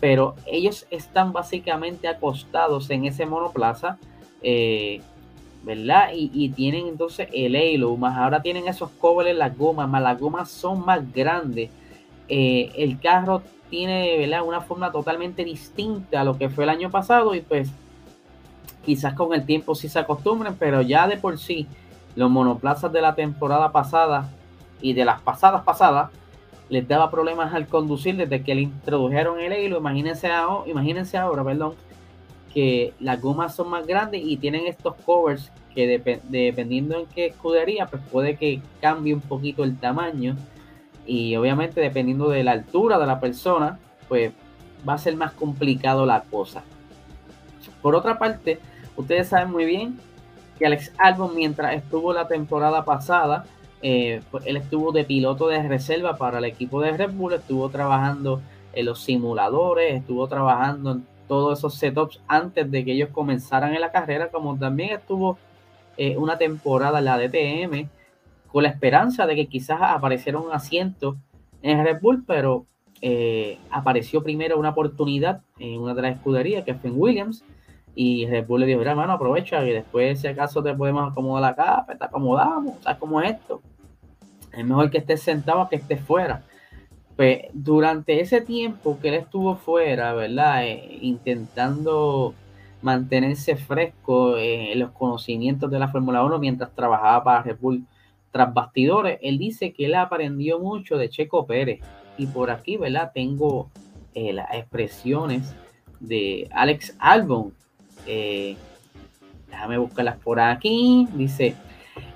pero 0.00 0.34
ellos 0.46 0.86
están 0.90 1.32
básicamente 1.32 2.08
acostados 2.08 2.90
en 2.90 3.06
ese 3.06 3.26
monoplaza, 3.26 3.98
eh, 4.42 5.00
¿verdad? 5.62 6.10
Y, 6.12 6.50
tienen 6.50 6.88
entonces 6.88 7.28
el 7.32 7.56
halo, 7.56 7.96
más 7.96 8.18
ahora 8.18 8.42
tienen 8.42 8.68
esos 8.68 8.90
en 9.24 9.38
las 9.38 9.56
gomas, 9.56 9.88
más 9.88 10.02
las 10.02 10.20
gomas 10.20 10.50
son 10.50 10.84
más 10.84 11.10
grandes. 11.14 11.70
Eh, 12.28 12.70
el 12.76 13.00
carro 13.00 13.42
tiene, 13.70 14.18
¿verdad? 14.18 14.42
Una 14.42 14.60
forma 14.60 14.92
totalmente 14.92 15.42
distinta 15.42 16.20
a 16.20 16.24
lo 16.24 16.36
que 16.36 16.50
fue 16.50 16.64
el 16.64 16.70
año 16.70 16.90
pasado 16.90 17.34
y 17.34 17.40
pues 17.40 17.70
quizás 18.84 19.14
con 19.14 19.34
el 19.34 19.44
tiempo 19.44 19.74
sí 19.74 19.88
se 19.88 19.98
acostumbren, 19.98 20.54
pero 20.58 20.82
ya 20.82 21.06
de 21.08 21.16
por 21.16 21.38
sí 21.38 21.66
los 22.16 22.30
monoplazas 22.30 22.92
de 22.92 23.00
la 23.00 23.14
temporada 23.14 23.72
pasada 23.72 24.28
y 24.80 24.92
de 24.92 25.04
las 25.04 25.20
pasadas 25.20 25.62
pasadas 25.62 26.10
les 26.68 26.86
daba 26.86 27.10
problemas 27.10 27.52
al 27.54 27.66
conducir 27.66 28.16
desde 28.16 28.42
que 28.42 28.54
le 28.54 28.62
introdujeron 28.62 29.40
el 29.40 29.52
hilo. 29.52 29.78
Imagínense, 29.78 30.30
ahora, 30.30 30.70
imagínense 30.70 31.16
ahora, 31.16 31.44
perdón, 31.44 31.74
que 32.52 32.94
las 33.00 33.20
gomas 33.20 33.54
son 33.54 33.68
más 33.68 33.86
grandes 33.86 34.22
y 34.24 34.36
tienen 34.36 34.66
estos 34.66 34.94
covers 35.04 35.50
que 35.74 36.00
dependiendo 36.28 36.98
en 37.00 37.06
qué 37.06 37.26
escudería, 37.26 37.86
pues 37.86 38.00
puede 38.10 38.36
que 38.36 38.62
cambie 38.80 39.12
un 39.12 39.20
poquito 39.20 39.64
el 39.64 39.76
tamaño 39.76 40.36
y 41.04 41.34
obviamente 41.36 41.80
dependiendo 41.80 42.28
de 42.28 42.44
la 42.44 42.52
altura 42.52 42.98
de 42.98 43.06
la 43.06 43.18
persona, 43.18 43.78
pues 44.08 44.32
va 44.88 44.94
a 44.94 44.98
ser 44.98 45.16
más 45.16 45.32
complicado 45.32 46.06
la 46.06 46.22
cosa. 46.22 46.62
Por 47.82 47.94
otra 47.96 48.18
parte, 48.18 48.60
Ustedes 48.96 49.28
saben 49.28 49.50
muy 49.50 49.64
bien 49.64 49.98
que 50.58 50.66
Alex 50.66 50.92
Albon, 50.98 51.34
mientras 51.34 51.74
estuvo 51.74 52.12
la 52.12 52.28
temporada 52.28 52.84
pasada, 52.84 53.44
eh, 53.82 54.22
pues, 54.30 54.46
él 54.46 54.56
estuvo 54.56 54.92
de 54.92 55.04
piloto 55.04 55.48
de 55.48 55.62
reserva 55.62 56.16
para 56.16 56.38
el 56.38 56.44
equipo 56.44 56.80
de 56.80 56.92
Red 56.92 57.12
Bull, 57.12 57.34
estuvo 57.34 57.68
trabajando 57.68 58.40
en 58.72 58.86
los 58.86 59.02
simuladores, 59.02 59.94
estuvo 59.94 60.26
trabajando 60.28 60.92
en 60.92 61.06
todos 61.28 61.58
esos 61.58 61.74
setups 61.74 62.20
antes 62.28 62.70
de 62.70 62.84
que 62.84 62.92
ellos 62.92 63.10
comenzaran 63.10 63.74
en 63.74 63.80
la 63.80 63.92
carrera, 63.92 64.28
como 64.28 64.56
también 64.56 64.90
estuvo 64.90 65.38
eh, 65.96 66.16
una 66.16 66.38
temporada 66.38 66.98
en 66.98 67.04
la 67.04 67.18
DTM, 67.18 67.88
con 68.48 68.62
la 68.62 68.68
esperanza 68.68 69.26
de 69.26 69.34
que 69.34 69.46
quizás 69.46 69.78
apareciera 69.80 70.38
un 70.38 70.52
asiento 70.52 71.16
en 71.62 71.84
Red 71.84 72.00
Bull, 72.00 72.24
pero 72.26 72.66
eh, 73.00 73.58
apareció 73.70 74.22
primero 74.22 74.58
una 74.58 74.70
oportunidad 74.70 75.42
en 75.58 75.80
una 75.80 75.94
de 75.94 76.02
las 76.02 76.16
escuderías, 76.16 76.64
que 76.64 76.74
fue 76.74 76.90
en 76.90 76.98
Williams, 76.98 77.44
y 77.94 78.26
Red 78.26 78.46
Bull 78.46 78.60
le 78.60 78.66
dijo, 78.66 78.78
mira, 78.78 78.92
hermano, 78.92 79.12
aprovecha 79.12 79.64
y 79.64 79.72
después 79.72 80.20
si 80.20 80.26
acaso 80.26 80.62
te 80.62 80.74
podemos 80.74 81.10
acomodar 81.10 81.42
la 81.42 81.54
capa, 81.54 81.94
te 81.96 82.04
acomodamos, 82.04 82.82
¿sabes 82.82 82.98
cómo 82.98 83.20
es 83.20 83.32
esto? 83.32 83.62
Es 84.52 84.64
mejor 84.64 84.90
que 84.90 84.98
estés 84.98 85.22
sentado 85.22 85.68
que 85.68 85.76
estés 85.76 86.00
fuera. 86.00 86.44
Pues 87.16 87.42
durante 87.52 88.20
ese 88.20 88.40
tiempo 88.40 88.98
que 89.00 89.08
él 89.08 89.14
estuvo 89.14 89.54
fuera, 89.56 90.14
¿verdad? 90.14 90.66
Eh, 90.66 90.98
intentando 91.00 92.34
mantenerse 92.82 93.56
fresco 93.56 94.36
eh, 94.36 94.72
en 94.72 94.80
los 94.80 94.90
conocimientos 94.90 95.70
de 95.70 95.78
la 95.78 95.88
Fórmula 95.88 96.24
1 96.24 96.38
mientras 96.38 96.74
trabajaba 96.74 97.24
para 97.24 97.42
Red 97.42 97.58
Bull 97.60 97.86
tras 98.30 98.52
bastidores, 98.52 99.18
él 99.22 99.38
dice 99.38 99.72
que 99.72 99.86
él 99.86 99.94
aprendió 99.94 100.58
mucho 100.58 100.98
de 100.98 101.08
Checo 101.08 101.46
Pérez. 101.46 101.80
Y 102.18 102.26
por 102.26 102.50
aquí, 102.50 102.76
¿verdad? 102.76 103.12
Tengo 103.14 103.70
eh, 104.12 104.32
las 104.32 104.52
expresiones 104.52 105.54
de 106.00 106.48
Alex 106.52 106.96
Albon, 106.98 107.54
eh, 108.06 108.56
déjame 109.48 109.78
buscarlas 109.78 110.16
por 110.18 110.40
aquí. 110.40 111.08
Dice, 111.14 111.54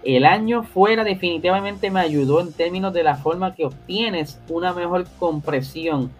el 0.02 0.24
año 0.24 0.62
fuera 0.62 1.04
definitivamente 1.04 1.90
me 1.90 2.00
ayudó 2.00 2.40
en 2.40 2.52
términos 2.52 2.92
de 2.92 3.02
la 3.02 3.16
forma 3.16 3.54
que 3.54 3.66
obtienes 3.66 4.40
una 4.48 4.72
mejor 4.72 5.06
compresión, 5.18 6.10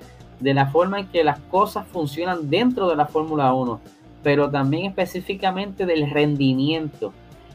de 0.40 0.54
la 0.54 0.66
forma 0.66 1.00
en 1.00 1.08
que 1.08 1.24
las 1.24 1.40
cosas 1.40 1.86
funcionan 1.86 2.50
dentro 2.50 2.88
de 2.88 2.96
la 2.96 3.06
Fórmula 3.06 3.52
1, 3.52 3.80
pero 4.22 4.50
también 4.50 4.86
específicamente 4.86 5.86
del 5.86 6.10
rendimiento, 6.10 7.12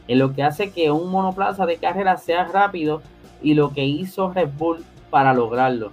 en 0.08 0.18
lo 0.18 0.34
que 0.34 0.42
hace 0.42 0.70
que 0.70 0.90
un 0.90 1.10
monoplaza 1.10 1.66
de 1.66 1.76
carrera 1.76 2.16
sea 2.16 2.44
rápido 2.44 3.00
y 3.42 3.54
lo 3.54 3.72
que 3.72 3.84
hizo 3.84 4.32
Red 4.32 4.50
Bull 4.58 4.84
para 5.10 5.32
lograrlo. 5.32 5.92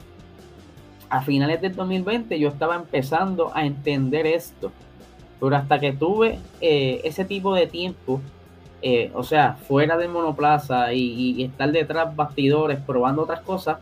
A 1.09 1.21
finales 1.21 1.61
del 1.61 1.75
2020 1.75 2.39
yo 2.39 2.49
estaba 2.49 2.75
empezando 2.75 3.51
a 3.53 3.65
entender 3.65 4.25
esto 4.25 4.71
pero 5.41 5.55
hasta 5.55 5.79
que 5.79 5.91
tuve 5.91 6.37
eh, 6.61 7.01
ese 7.03 7.25
tipo 7.25 7.55
de 7.55 7.65
tiempo, 7.65 8.21
eh, 8.83 9.11
o 9.15 9.23
sea, 9.23 9.55
fuera 9.67 9.97
del 9.97 10.09
monoplaza 10.09 10.93
y, 10.93 11.43
estar 11.43 11.71
detrás 11.71 12.15
bastidores 12.15 12.79
probando 12.79 13.23
otras 13.23 13.41
cosas, 13.41 13.79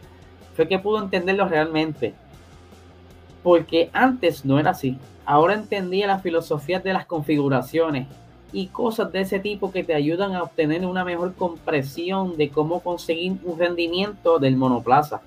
fue 0.55 0.69
que 0.69 0.79
pude 0.79 0.99
entenderlo 0.99 1.49
realmente. 1.49 2.13
Porque 3.43 3.89
antes 3.91 4.45
no 4.45 4.57
era 4.57 4.71
así. 4.71 4.97
Ahora 5.25 5.53
entendía 5.53 6.07
la 6.07 6.19
filosofía 6.19 6.79
de 6.79 6.93
las 6.93 7.05
configuraciones 7.05 8.07
y 8.53 8.67
cosas 8.67 9.11
de 9.11 9.19
ese 9.19 9.39
tipo 9.39 9.69
que 9.69 9.83
te 9.83 9.93
ayudan 9.93 10.35
a 10.35 10.43
obtener 10.43 10.85
una 10.85 11.03
mejor 11.03 11.33
compresión 11.35 12.37
de 12.37 12.49
cómo 12.49 12.79
conseguir 12.79 13.33
un 13.43 13.59
rendimiento 13.59 14.39
del 14.39 14.55
monoplaza, 14.55 15.19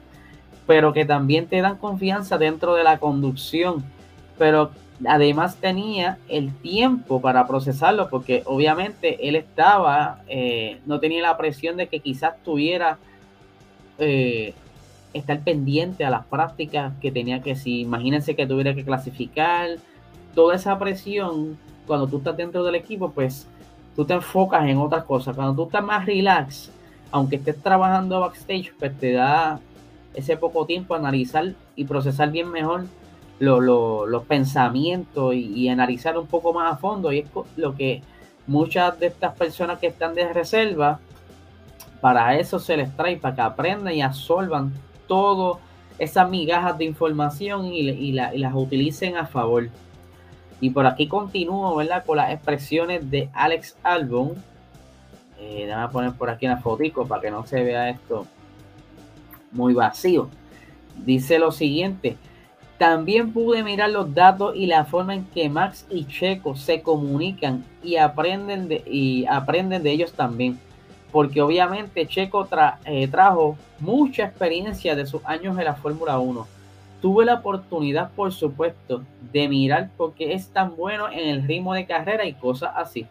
pero 0.66 0.94
que 0.94 1.04
también 1.04 1.46
te 1.46 1.60
dan 1.60 1.76
confianza 1.76 2.38
dentro 2.38 2.74
de 2.74 2.84
la 2.84 2.98
conducción, 2.98 3.84
pero 4.38 4.70
además 5.06 5.56
tenía 5.56 6.18
el 6.28 6.52
tiempo 6.54 7.20
para 7.20 7.46
procesarlo, 7.46 8.08
porque 8.08 8.42
obviamente 8.46 9.28
él 9.28 9.36
estaba, 9.36 10.22
eh, 10.28 10.80
no 10.86 11.00
tenía 11.00 11.22
la 11.22 11.36
presión 11.36 11.76
de 11.76 11.88
que 11.88 12.00
quizás 12.00 12.34
tuviera 12.44 12.98
eh, 13.98 14.54
estar 15.12 15.40
pendiente 15.40 16.04
a 16.04 16.10
las 16.10 16.24
prácticas 16.26 16.92
que 17.00 17.12
tenía 17.12 17.42
que, 17.42 17.56
si 17.56 17.80
imagínense 17.80 18.34
que 18.34 18.46
tuviera 18.46 18.74
que 18.74 18.84
clasificar, 18.84 19.78
toda 20.34 20.56
esa 20.56 20.78
presión, 20.78 21.58
cuando 21.86 22.06
tú 22.06 22.18
estás 22.18 22.36
dentro 22.36 22.64
del 22.64 22.74
equipo, 22.74 23.10
pues 23.10 23.46
tú 23.94 24.04
te 24.04 24.14
enfocas 24.14 24.66
en 24.66 24.78
otras 24.78 25.04
cosas. 25.04 25.36
Cuando 25.36 25.54
tú 25.54 25.64
estás 25.64 25.84
más 25.84 26.06
relax, 26.06 26.70
aunque 27.10 27.36
estés 27.36 27.60
trabajando 27.62 28.20
backstage, 28.20 28.72
pues 28.78 28.96
te 28.98 29.12
da 29.12 29.60
ese 30.14 30.36
poco 30.36 30.64
tiempo 30.64 30.94
a 30.94 30.98
analizar 30.98 31.52
y 31.76 31.84
procesar 31.84 32.30
bien 32.30 32.50
mejor 32.50 32.86
los 33.42 34.24
pensamientos 34.24 35.34
y, 35.34 35.68
analizar 35.68 36.16
un 36.16 36.26
poco 36.26 36.52
más 36.52 36.72
a 36.72 36.76
fondo. 36.76 37.12
Y 37.12 37.20
es 37.20 37.26
lo 37.56 37.74
que 37.74 38.02
muchas 38.46 38.98
de 39.00 39.06
estas 39.06 39.34
personas 39.36 39.78
que 39.78 39.88
están 39.88 40.14
de 40.14 40.32
reserva, 40.32 41.00
para 42.00 42.38
eso 42.38 42.58
se 42.58 42.76
les 42.76 42.94
trae, 42.96 43.16
para 43.16 43.34
que 43.34 43.40
aprendan 43.40 43.94
y 43.94 44.02
absorban 44.02 44.72
todo 45.08 45.58
esas 45.98 46.28
migajas 46.30 46.78
de 46.78 46.84
información 46.84 47.66
y, 47.66 48.12
las 48.12 48.54
utilicen 48.54 49.16
a 49.16 49.26
favor. 49.26 49.68
Y 50.60 50.70
por 50.70 50.86
aquí 50.86 51.08
continúo, 51.08 51.74
¿verdad? 51.74 52.04
Con 52.04 52.18
las 52.18 52.32
expresiones 52.32 53.10
de 53.10 53.28
Alex 53.32 53.76
Albon. 53.82 54.34
Eh, 55.40 55.64
déjame 55.66 55.92
poner 55.92 56.12
por 56.12 56.30
aquí 56.30 56.46
una 56.46 56.58
fotico 56.58 57.04
para 57.08 57.20
que 57.20 57.30
no 57.32 57.44
se 57.44 57.64
vea 57.64 57.90
esto 57.90 58.28
muy 59.50 59.74
vacío. 59.74 60.28
Dice 61.04 61.40
lo 61.40 61.50
siguiente. 61.50 62.16
También 62.78 63.32
pude 63.32 63.62
mirar 63.62 63.90
los 63.90 64.12
datos 64.12 64.56
y 64.56 64.66
la 64.66 64.84
forma 64.84 65.14
en 65.14 65.24
que 65.26 65.48
Max 65.48 65.86
y 65.88 66.04
Checo 66.06 66.56
se 66.56 66.82
comunican 66.82 67.64
y 67.82 67.96
aprenden 67.96 68.68
de, 68.68 68.82
y 68.86 69.24
aprenden 69.26 69.82
de 69.82 69.92
ellos 69.92 70.12
también. 70.12 70.58
Porque 71.12 71.42
obviamente 71.42 72.06
Checo 72.06 72.48
eh, 72.86 73.06
trajo 73.08 73.56
mucha 73.78 74.24
experiencia 74.24 74.96
de 74.96 75.06
sus 75.06 75.24
años 75.24 75.56
en 75.58 75.64
la 75.64 75.74
Fórmula 75.74 76.18
1. 76.18 76.46
Tuve 77.00 77.24
la 77.24 77.34
oportunidad, 77.34 78.10
por 78.12 78.32
supuesto, 78.32 79.02
de 79.32 79.48
mirar 79.48 79.90
porque 79.96 80.32
es 80.32 80.48
tan 80.48 80.74
bueno 80.76 81.10
en 81.10 81.28
el 81.28 81.46
ritmo 81.46 81.74
de 81.74 81.86
carrera 81.86 82.24
y 82.24 82.32
cosas 82.32 82.72
así. 82.76 83.06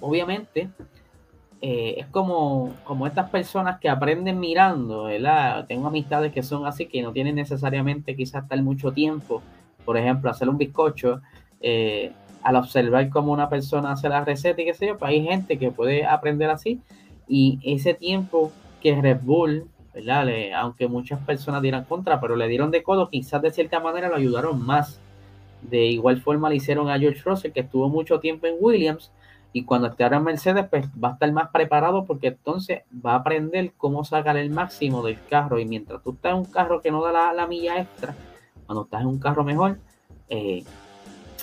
Obviamente, 0.00 0.70
eh, 1.62 1.96
es 1.98 2.06
como, 2.06 2.72
como 2.84 3.06
estas 3.06 3.28
personas 3.28 3.78
que 3.80 3.88
aprenden 3.88 4.40
mirando, 4.40 5.04
¿verdad? 5.04 5.66
Tengo 5.66 5.88
amistades 5.88 6.32
que 6.32 6.42
son 6.42 6.66
así, 6.66 6.86
que 6.86 7.02
no 7.02 7.12
tienen 7.12 7.34
necesariamente 7.34 8.16
quizás 8.16 8.44
estar 8.44 8.62
mucho 8.62 8.92
tiempo, 8.92 9.42
por 9.84 9.98
ejemplo, 9.98 10.30
hacer 10.30 10.48
un 10.48 10.56
bizcocho, 10.56 11.20
eh, 11.60 12.12
al 12.42 12.56
observar 12.56 13.10
cómo 13.10 13.32
una 13.32 13.50
persona 13.50 13.92
hace 13.92 14.08
la 14.08 14.24
receta 14.24 14.62
y 14.62 14.64
qué 14.64 14.74
sé 14.74 14.86
yo, 14.86 14.96
pues 14.96 15.10
hay 15.10 15.22
gente 15.22 15.58
que 15.58 15.70
puede 15.70 16.06
aprender 16.06 16.48
así 16.48 16.80
y 17.28 17.58
ese 17.62 17.92
tiempo 17.92 18.50
que 18.82 19.00
Red 19.00 19.20
Bull, 19.22 19.66
¿verdad? 19.92 20.26
aunque 20.56 20.88
muchas 20.88 21.20
personas 21.20 21.60
dieran 21.60 21.84
contra, 21.84 22.20
pero 22.20 22.36
le 22.36 22.48
dieron 22.48 22.70
de 22.70 22.82
codo, 22.82 23.10
quizás 23.10 23.42
de 23.42 23.50
cierta 23.50 23.80
manera 23.80 24.08
lo 24.08 24.16
ayudaron 24.16 24.64
más. 24.64 24.98
De 25.62 25.84
igual 25.84 26.22
forma 26.22 26.48
le 26.48 26.56
hicieron 26.56 26.88
a 26.88 26.98
George 26.98 27.20
Russell, 27.22 27.52
que 27.52 27.60
estuvo 27.60 27.88
mucho 27.90 28.18
tiempo 28.18 28.46
en 28.46 28.56
Williams, 28.58 29.12
y 29.52 29.64
cuando 29.64 29.88
esté 29.88 30.04
ahora 30.04 30.18
en 30.18 30.24
Mercedes, 30.24 30.66
pues 30.70 30.86
va 31.02 31.08
a 31.08 31.12
estar 31.12 31.32
más 31.32 31.50
preparado 31.50 32.04
porque 32.04 32.28
entonces 32.28 32.82
va 33.04 33.12
a 33.12 33.16
aprender 33.16 33.72
cómo 33.76 34.04
sacar 34.04 34.36
el 34.36 34.50
máximo 34.50 35.02
del 35.02 35.18
carro. 35.28 35.58
Y 35.58 35.64
mientras 35.64 36.02
tú 36.02 36.12
estás 36.12 36.32
en 36.32 36.38
un 36.38 36.44
carro 36.44 36.80
que 36.80 36.90
no 36.92 37.02
da 37.02 37.32
la, 37.32 37.46
milla 37.48 37.80
extra, 37.80 38.14
cuando 38.66 38.84
estás 38.84 39.00
en 39.00 39.08
un 39.08 39.18
carro 39.18 39.42
mejor, 39.42 39.78
eh, 40.28 40.62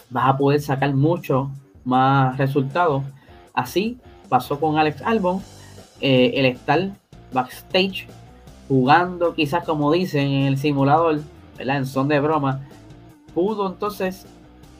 vas 0.10 0.30
a 0.30 0.38
poder 0.38 0.62
sacar 0.62 0.94
mucho 0.94 1.52
más 1.84 2.38
resultados. 2.38 3.04
Así 3.54 4.00
pasó 4.30 4.60
con 4.60 4.78
Alex 4.78 5.02
Albon, 5.02 5.42
eh, 6.00 6.32
el 6.36 6.46
estar 6.46 6.92
backstage 7.34 8.08
jugando, 8.70 9.34
quizás 9.34 9.66
como 9.66 9.92
dicen 9.92 10.28
en 10.28 10.44
el 10.46 10.58
simulador, 10.58 11.20
¿verdad? 11.58 11.78
en 11.78 11.86
son 11.86 12.08
de 12.08 12.20
broma, 12.22 12.62
pudo 13.34 13.68
entonces 13.68 14.26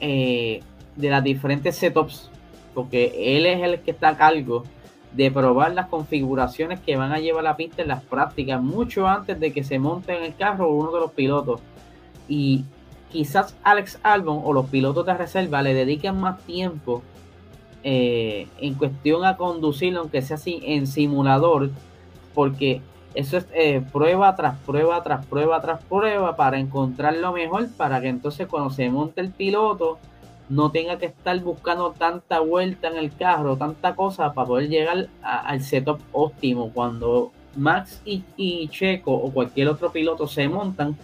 eh, 0.00 0.62
de 0.96 1.10
las 1.10 1.22
diferentes 1.22 1.76
setups 1.76 2.30
porque 2.78 3.36
él 3.36 3.44
es 3.44 3.60
el 3.60 3.80
que 3.80 3.90
está 3.90 4.10
a 4.10 4.16
cargo 4.16 4.62
de 5.12 5.32
probar 5.32 5.74
las 5.74 5.88
configuraciones 5.88 6.78
que 6.78 6.96
van 6.96 7.10
a 7.10 7.18
llevar 7.18 7.42
la 7.42 7.56
pista 7.56 7.82
en 7.82 7.88
las 7.88 8.04
prácticas 8.04 8.62
mucho 8.62 9.08
antes 9.08 9.40
de 9.40 9.52
que 9.52 9.64
se 9.64 9.80
monte 9.80 10.16
en 10.16 10.22
el 10.22 10.36
carro 10.36 10.70
uno 10.70 10.92
de 10.92 11.00
los 11.00 11.10
pilotos. 11.10 11.60
Y 12.28 12.64
quizás 13.10 13.56
Alex 13.64 13.98
Albon 14.04 14.42
o 14.44 14.52
los 14.52 14.66
pilotos 14.66 15.04
de 15.06 15.14
reserva 15.14 15.60
le 15.60 15.74
dediquen 15.74 16.20
más 16.20 16.38
tiempo 16.42 17.02
eh, 17.82 18.46
en 18.60 18.74
cuestión 18.74 19.24
a 19.24 19.36
conducirlo, 19.36 20.02
aunque 20.02 20.22
sea 20.22 20.36
así 20.36 20.60
en 20.62 20.86
simulador, 20.86 21.70
porque 22.32 22.80
eso 23.14 23.38
es 23.38 23.46
eh, 23.54 23.82
prueba 23.92 24.36
tras 24.36 24.56
prueba 24.60 25.02
tras 25.02 25.26
prueba 25.26 25.60
tras 25.60 25.82
prueba 25.82 26.36
para 26.36 26.60
encontrar 26.60 27.16
lo 27.16 27.32
mejor 27.32 27.66
para 27.76 28.00
que 28.00 28.06
entonces 28.06 28.46
cuando 28.46 28.70
se 28.70 28.88
monte 28.88 29.20
el 29.20 29.32
piloto 29.32 29.98
no 30.48 30.70
tenga 30.70 30.98
que 30.98 31.06
estar 31.06 31.38
buscando 31.40 31.92
tanta 31.92 32.40
vuelta 32.40 32.88
en 32.88 32.96
el 32.96 33.14
carro, 33.14 33.56
tanta 33.56 33.94
cosa 33.94 34.32
para 34.32 34.46
poder 34.46 34.68
llegar 34.68 35.08
al 35.22 35.60
setup 35.60 36.00
óptimo. 36.12 36.70
Cuando 36.72 37.32
Max 37.56 38.00
y, 38.04 38.68
Checo 38.68 39.12
o 39.12 39.30
cualquier 39.32 39.68
otro 39.68 39.90
piloto 39.90 40.26
se 40.26 40.48
montan, 40.48 40.96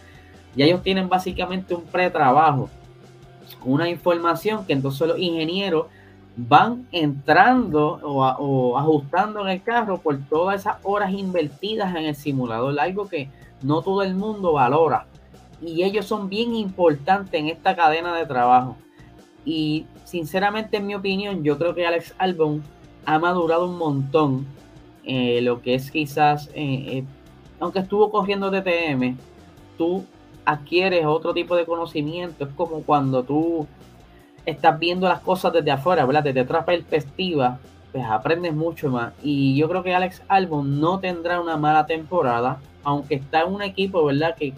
ya 0.57 0.65
ellos 0.65 0.83
tienen 0.83 1.09
básicamente 1.09 1.75
un 1.75 1.83
pretrabajo, 1.83 2.71
una 3.65 3.89
información 3.89 4.65
que 4.65 4.73
entonces 4.73 5.07
los 5.09 5.19
ingenieros 5.19 5.87
van 6.37 6.87
entrando 6.91 8.01
o, 8.03 8.25
o, 8.25 8.79
ajustando 8.79 9.43
en 9.43 9.49
el 9.49 9.63
carro 9.63 9.99
por 9.99 10.19
todas 10.29 10.61
esas 10.61 10.77
horas 10.83 11.13
invertidas 11.13 11.95
en 11.95 12.07
el 12.07 12.15
simulador, 12.15 12.79
algo 12.81 13.09
que 13.09 13.29
no 13.63 13.83
todo 13.83 14.03
el 14.03 14.15
mundo 14.15 14.55
valora. 14.55 15.07
Y 15.61 15.83
ellos 15.83 16.07
son 16.07 16.29
bien 16.29 16.55
importantes 16.55 17.39
en 17.39 17.49
esta 17.49 17.77
cadena 17.77 18.15
de 18.15 18.27
trabajo. 18.27 18.77
Y 19.45 19.87
sinceramente, 20.05 20.79
en 20.79 20.87
mi 20.87 20.95
opinión, 20.95 21.45
yo 21.45 21.59
creo 21.59 21.75
que 21.75 21.87
Alex 21.87 22.15
Albon 22.19 22.63
ha 23.05 23.19
madurado 23.19 23.67
un 23.67 23.79
montón. 23.79 24.47
Eh, 25.05 25.41
lo 25.43 25.61
que 25.61 25.75
es 25.75 25.91
quizás, 25.91 26.49
eh, 26.55 26.55
eh, 26.55 27.05
aunque 27.61 27.81
estuvo 27.81 28.11
corriendo 28.11 28.51
DTM, 28.51 29.17
tú 29.77 30.05
adquieres 30.45 31.05
otro 31.07 31.35
tipo 31.35 31.57
de 31.57 31.67
conocimiento. 31.67 32.45
Es 32.45 32.51
como 32.55 32.83
cuando 32.83 33.23
tú 33.23 33.67
estás 34.47 34.79
viendo 34.79 35.09
las 35.09 35.21
cosas 35.21 35.53
desde 35.53 35.71
afuera, 35.71 36.07
¿verdad? 36.07 36.25
Desde 36.25 36.41
otra 36.41 36.65
perspectiva, 36.65 37.59
pues 37.93 38.05
aprendes 38.05 38.55
mucho 38.55 38.91
más. 38.91 39.13
Y 39.23 39.57
yo 39.57 39.69
creo 39.69 39.83
que 39.83 39.95
Alex 39.95 40.23
Albon 40.29 40.81
no 40.81 40.99
tendrá 41.01 41.41
una 41.41 41.57
mala 41.57 41.87
temporada, 41.87 42.59
aunque 42.83 43.17
está 43.17 43.43
en 43.43 43.53
un 43.53 43.63
equipo, 43.63 44.05
¿verdad? 44.05 44.35
Que 44.37 44.53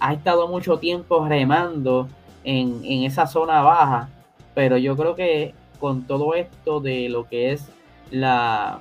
ha 0.00 0.12
estado 0.12 0.48
mucho 0.48 0.78
tiempo 0.78 1.26
remando 1.26 2.08
en, 2.44 2.84
esa 3.04 3.26
zona 3.26 3.62
baja. 3.62 4.08
Pero 4.54 4.76
yo 4.76 4.96
creo 4.96 5.14
que 5.14 5.54
con 5.78 6.02
todo 6.02 6.34
esto 6.34 6.80
de 6.80 7.08
lo 7.08 7.28
que 7.28 7.52
es 7.52 7.68
la, 8.10 8.80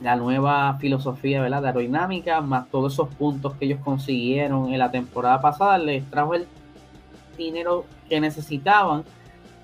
la 0.00 0.16
nueva 0.16 0.76
filosofía 0.80 1.40
¿verdad? 1.40 1.62
de 1.62 1.68
aerodinámica, 1.68 2.40
más 2.40 2.68
todos 2.68 2.94
esos 2.94 3.08
puntos 3.14 3.54
que 3.54 3.66
ellos 3.66 3.80
consiguieron 3.84 4.72
en 4.72 4.78
la 4.78 4.90
temporada 4.90 5.40
pasada, 5.40 5.78
les 5.78 6.04
trajo 6.10 6.34
el 6.34 6.46
dinero 7.36 7.84
que 8.08 8.20
necesitaban 8.20 9.04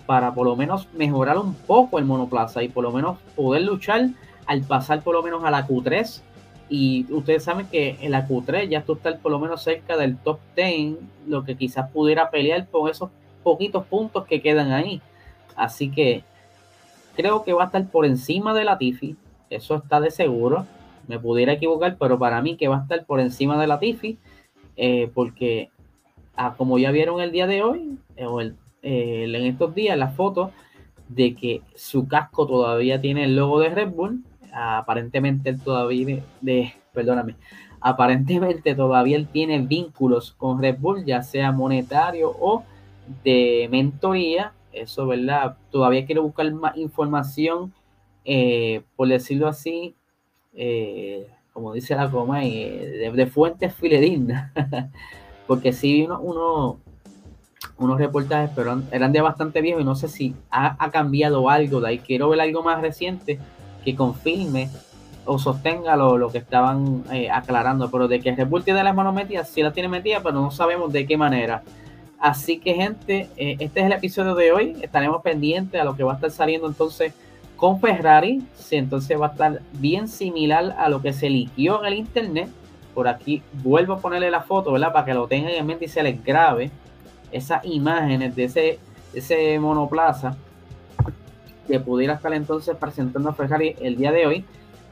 para 0.07 0.33
por 0.33 0.47
lo 0.47 0.57
menos 0.57 0.89
mejorar 0.95 1.37
un 1.39 1.55
poco 1.55 1.99
el 1.99 2.05
monoplaza 2.05 2.63
y 2.63 2.69
por 2.69 2.83
lo 2.83 2.93
menos 2.93 3.19
poder 3.37 3.63
luchar 3.63 4.09
al 4.47 4.63
pasar 4.63 5.03
por 5.03 5.15
lo 5.15 5.23
menos 5.23 5.45
a 5.45 5.51
la 5.51 5.67
Q3 5.67 6.23
y 6.69 7.07
ustedes 7.11 7.45
saben 7.45 7.67
que 7.67 7.97
en 8.01 8.11
la 8.11 8.29
Q3 8.29 8.69
ya 8.69 8.83
tú 8.83 8.95
estás 8.95 9.17
por 9.17 9.33
lo 9.33 9.39
menos 9.39 9.63
cerca 9.63 9.97
del 9.97 10.19
top 10.19 10.39
10, 10.55 10.97
lo 11.27 11.45
que 11.45 11.57
quizás 11.57 11.91
pudiera 11.91 12.31
pelear 12.31 12.67
por 12.67 12.91
esos 12.91 13.11
poquitos 13.43 13.87
puntos 13.87 14.27
que 14.27 14.43
quedan 14.43 14.73
ahí. 14.73 15.01
Así 15.57 15.91
que 15.91 16.25
creo 17.17 17.43
que 17.43 17.53
va 17.53 17.65
a 17.65 17.67
estar 17.67 17.89
por 17.91 18.05
encima 18.05 18.53
de 18.55 18.65
la 18.65 18.79
Tifi, 18.79 19.17
eso 19.51 19.77
está 19.77 20.01
de 20.01 20.11
seguro. 20.11 20.67
Me 21.07 21.19
pudiera 21.19 21.53
equivocar, 21.53 21.97
pero 21.99 22.19
para 22.19 22.43
mí 22.43 22.57
que 22.57 22.69
va 22.69 22.79
a 22.79 22.83
estar 22.83 23.07
por 23.07 23.21
encima 23.21 23.59
de 23.59 23.67
la 23.67 23.79
Tifi, 23.79 24.19
eh, 24.77 25.11
porque 25.15 25.71
ah, 26.37 26.55
como 26.57 26.79
ya 26.79 26.91
vieron 26.91 27.21
el 27.21 27.33
día 27.33 27.47
de 27.47 27.63
hoy, 27.63 27.99
eh, 28.17 28.27
o 28.27 28.41
el, 28.43 28.57
en 28.83 29.47
estos 29.47 29.75
días, 29.75 29.97
la 29.97 30.09
foto 30.09 30.53
de 31.09 31.35
que 31.35 31.63
su 31.75 32.07
casco 32.07 32.47
todavía 32.47 33.01
tiene 33.01 33.25
el 33.25 33.37
logo 33.37 33.59
de 33.61 33.71
Red 33.71 33.89
Bull 33.89 34.23
aparentemente 34.59 35.51
él 35.51 35.61
todavía, 35.61 36.25
de, 36.41 36.73
perdóname, 36.93 37.37
aparentemente 37.81 38.75
todavía 38.75 39.17
él 39.17 39.29
tiene 39.29 39.61
vínculos 39.61 40.33
con 40.33 40.61
Red 40.61 40.79
Bull, 40.79 41.05
ya 41.05 41.23
sea 41.23 41.53
monetario 41.53 42.31
o 42.39 42.65
de 43.25 43.69
mentoría. 43.71 44.53
Eso, 44.73 45.07
¿verdad? 45.07 45.57
Todavía 45.71 46.05
quiero 46.07 46.23
buscar 46.23 46.53
más 46.53 46.77
información, 46.77 47.73
eh, 48.25 48.83
por 48.97 49.09
decirlo 49.09 49.49
así, 49.49 49.95
eh, 50.55 51.27
como 51.53 51.73
dice 51.73 51.97
la 51.97 52.11
coma, 52.11 52.45
eh, 52.45 53.11
de, 53.15 53.27
fuentes 53.27 53.75
fidedignas. 53.75 54.53
Porque 55.47 55.73
sí, 55.73 56.03
uno, 56.03 56.21
uno, 56.21 56.79
unos 57.79 57.99
reportajes, 57.99 58.51
pero 58.55 58.83
eran 58.93 59.13
de 59.13 59.21
bastante 59.21 59.63
viejo 59.63 59.81
y 59.81 59.85
no 59.85 59.95
sé 59.95 60.09
si 60.09 60.35
ha 60.51 60.91
cambiado 60.91 61.49
algo 61.49 61.81
de 61.81 61.89
ahí. 61.89 61.99
Quiero 62.01 62.29
ver 62.29 62.41
algo 62.41 62.63
más 62.63 62.83
reciente 62.83 63.39
que 63.85 63.95
confirme 63.95 64.71
o 65.29 65.39
sostenga 65.39 65.95
lo, 65.95 66.31
que 66.31 66.39
estaban 66.39 67.05
eh, 67.13 67.31
aclarando, 67.31 67.91
pero 67.91 68.09
de 68.09 68.19
que 68.19 68.35
Red 68.35 68.49
Bull 68.49 68.65
tiene 68.65 68.83
las 68.83 68.95
manos 68.95 69.15
metidas, 69.15 69.49
sí 69.49 69.63
las 69.63 69.75
tiene 69.75 69.89
metidas, 69.89 70.23
pero 70.23 70.35
no 70.35 70.51
sabemos 70.51 70.91
de 70.91 71.07
qué 71.07 71.19
manera. 71.19 71.63
Así 72.19 72.59
que 72.59 72.75
gente, 72.75 73.29
eh, 73.37 73.57
este 73.61 73.81
es 73.81 73.87
el 73.87 73.93
episodio 73.93 74.35
de 74.35 74.53
hoy, 74.53 74.77
estaremos 74.81 75.23
pendientes 75.23 75.81
a 75.81 75.85
lo 75.85 75.95
que 75.97 76.03
va 76.03 76.13
a 76.13 76.15
estar 76.17 76.31
saliendo 76.31 76.67
entonces 76.67 77.13
con 77.57 77.79
Ferrari, 77.81 78.43
si 78.57 78.77
entonces 78.77 79.21
va 79.21 79.27
a 79.27 79.31
estar 79.31 79.61
bien 79.73 80.09
similar 80.09 80.75
a 80.79 80.89
lo 80.89 81.03
que 81.03 81.13
se 81.13 81.29
liquió 81.29 81.81
en 81.81 81.93
el 81.93 81.99
internet. 81.99 82.49
Por 82.95 83.07
aquí 83.07 83.43
vuelvo 83.53 83.95
a 83.95 83.99
ponerle 83.99 84.31
la 84.31 84.41
foto, 84.41 84.73
¿verdad? 84.73 84.93
Para 84.93 85.05
que 85.05 85.15
lo 85.15 85.29
tengan 85.29 85.53
en 85.53 85.67
mente 85.67 85.85
y 85.85 85.89
se 85.89 86.03
les 86.03 86.25
grabe 86.25 86.71
esas 87.31 87.65
imágenes 87.65 88.35
de 88.35 88.45
ese, 88.45 88.79
ese 89.13 89.59
monoplaza 89.59 90.37
que 91.69 91.79
pudiera 91.79 92.15
estar 92.15 92.33
entonces 92.33 92.75
presentando 92.77 93.33
Ferrari 93.35 93.77
el 93.81 93.97
día 93.97 94.11
de 94.11 94.27
hoy. 94.27 94.45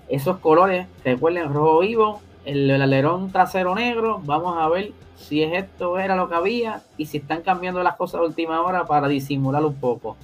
Esos 0.09 0.39
colores, 0.39 0.87
recuerden, 1.05 1.53
rojo 1.53 1.81
vivo, 1.81 2.21
el, 2.45 2.71
alerón 2.71 3.33
trasero 3.33 3.75
negro, 3.75 4.21
vamos 4.25 4.57
a 4.57 4.69
ver 4.69 4.93
si 5.17 5.43
es 5.43 5.53
esto 5.55 5.99
era 5.99 6.15
lo 6.15 6.29
que 6.29 6.37
había 6.37 6.83
y 6.97 7.07
si 7.07 7.19
están 7.19 7.43
cambiando 7.43 7.83
las 7.83 7.97
cosas 7.97 8.21
a 8.21 8.25
última 8.25 8.63
hora 8.63 8.87
para 8.87 9.09
disimular 9.09 9.65
un 9.65 9.75
poco. 9.75 10.17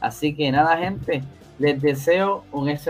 Así 0.00 0.34
que 0.34 0.52
nada, 0.52 0.76
gente, 0.76 1.24
les 1.58 1.80
deseo 1.80 2.44
un 2.52 2.68
excelente 2.68 2.82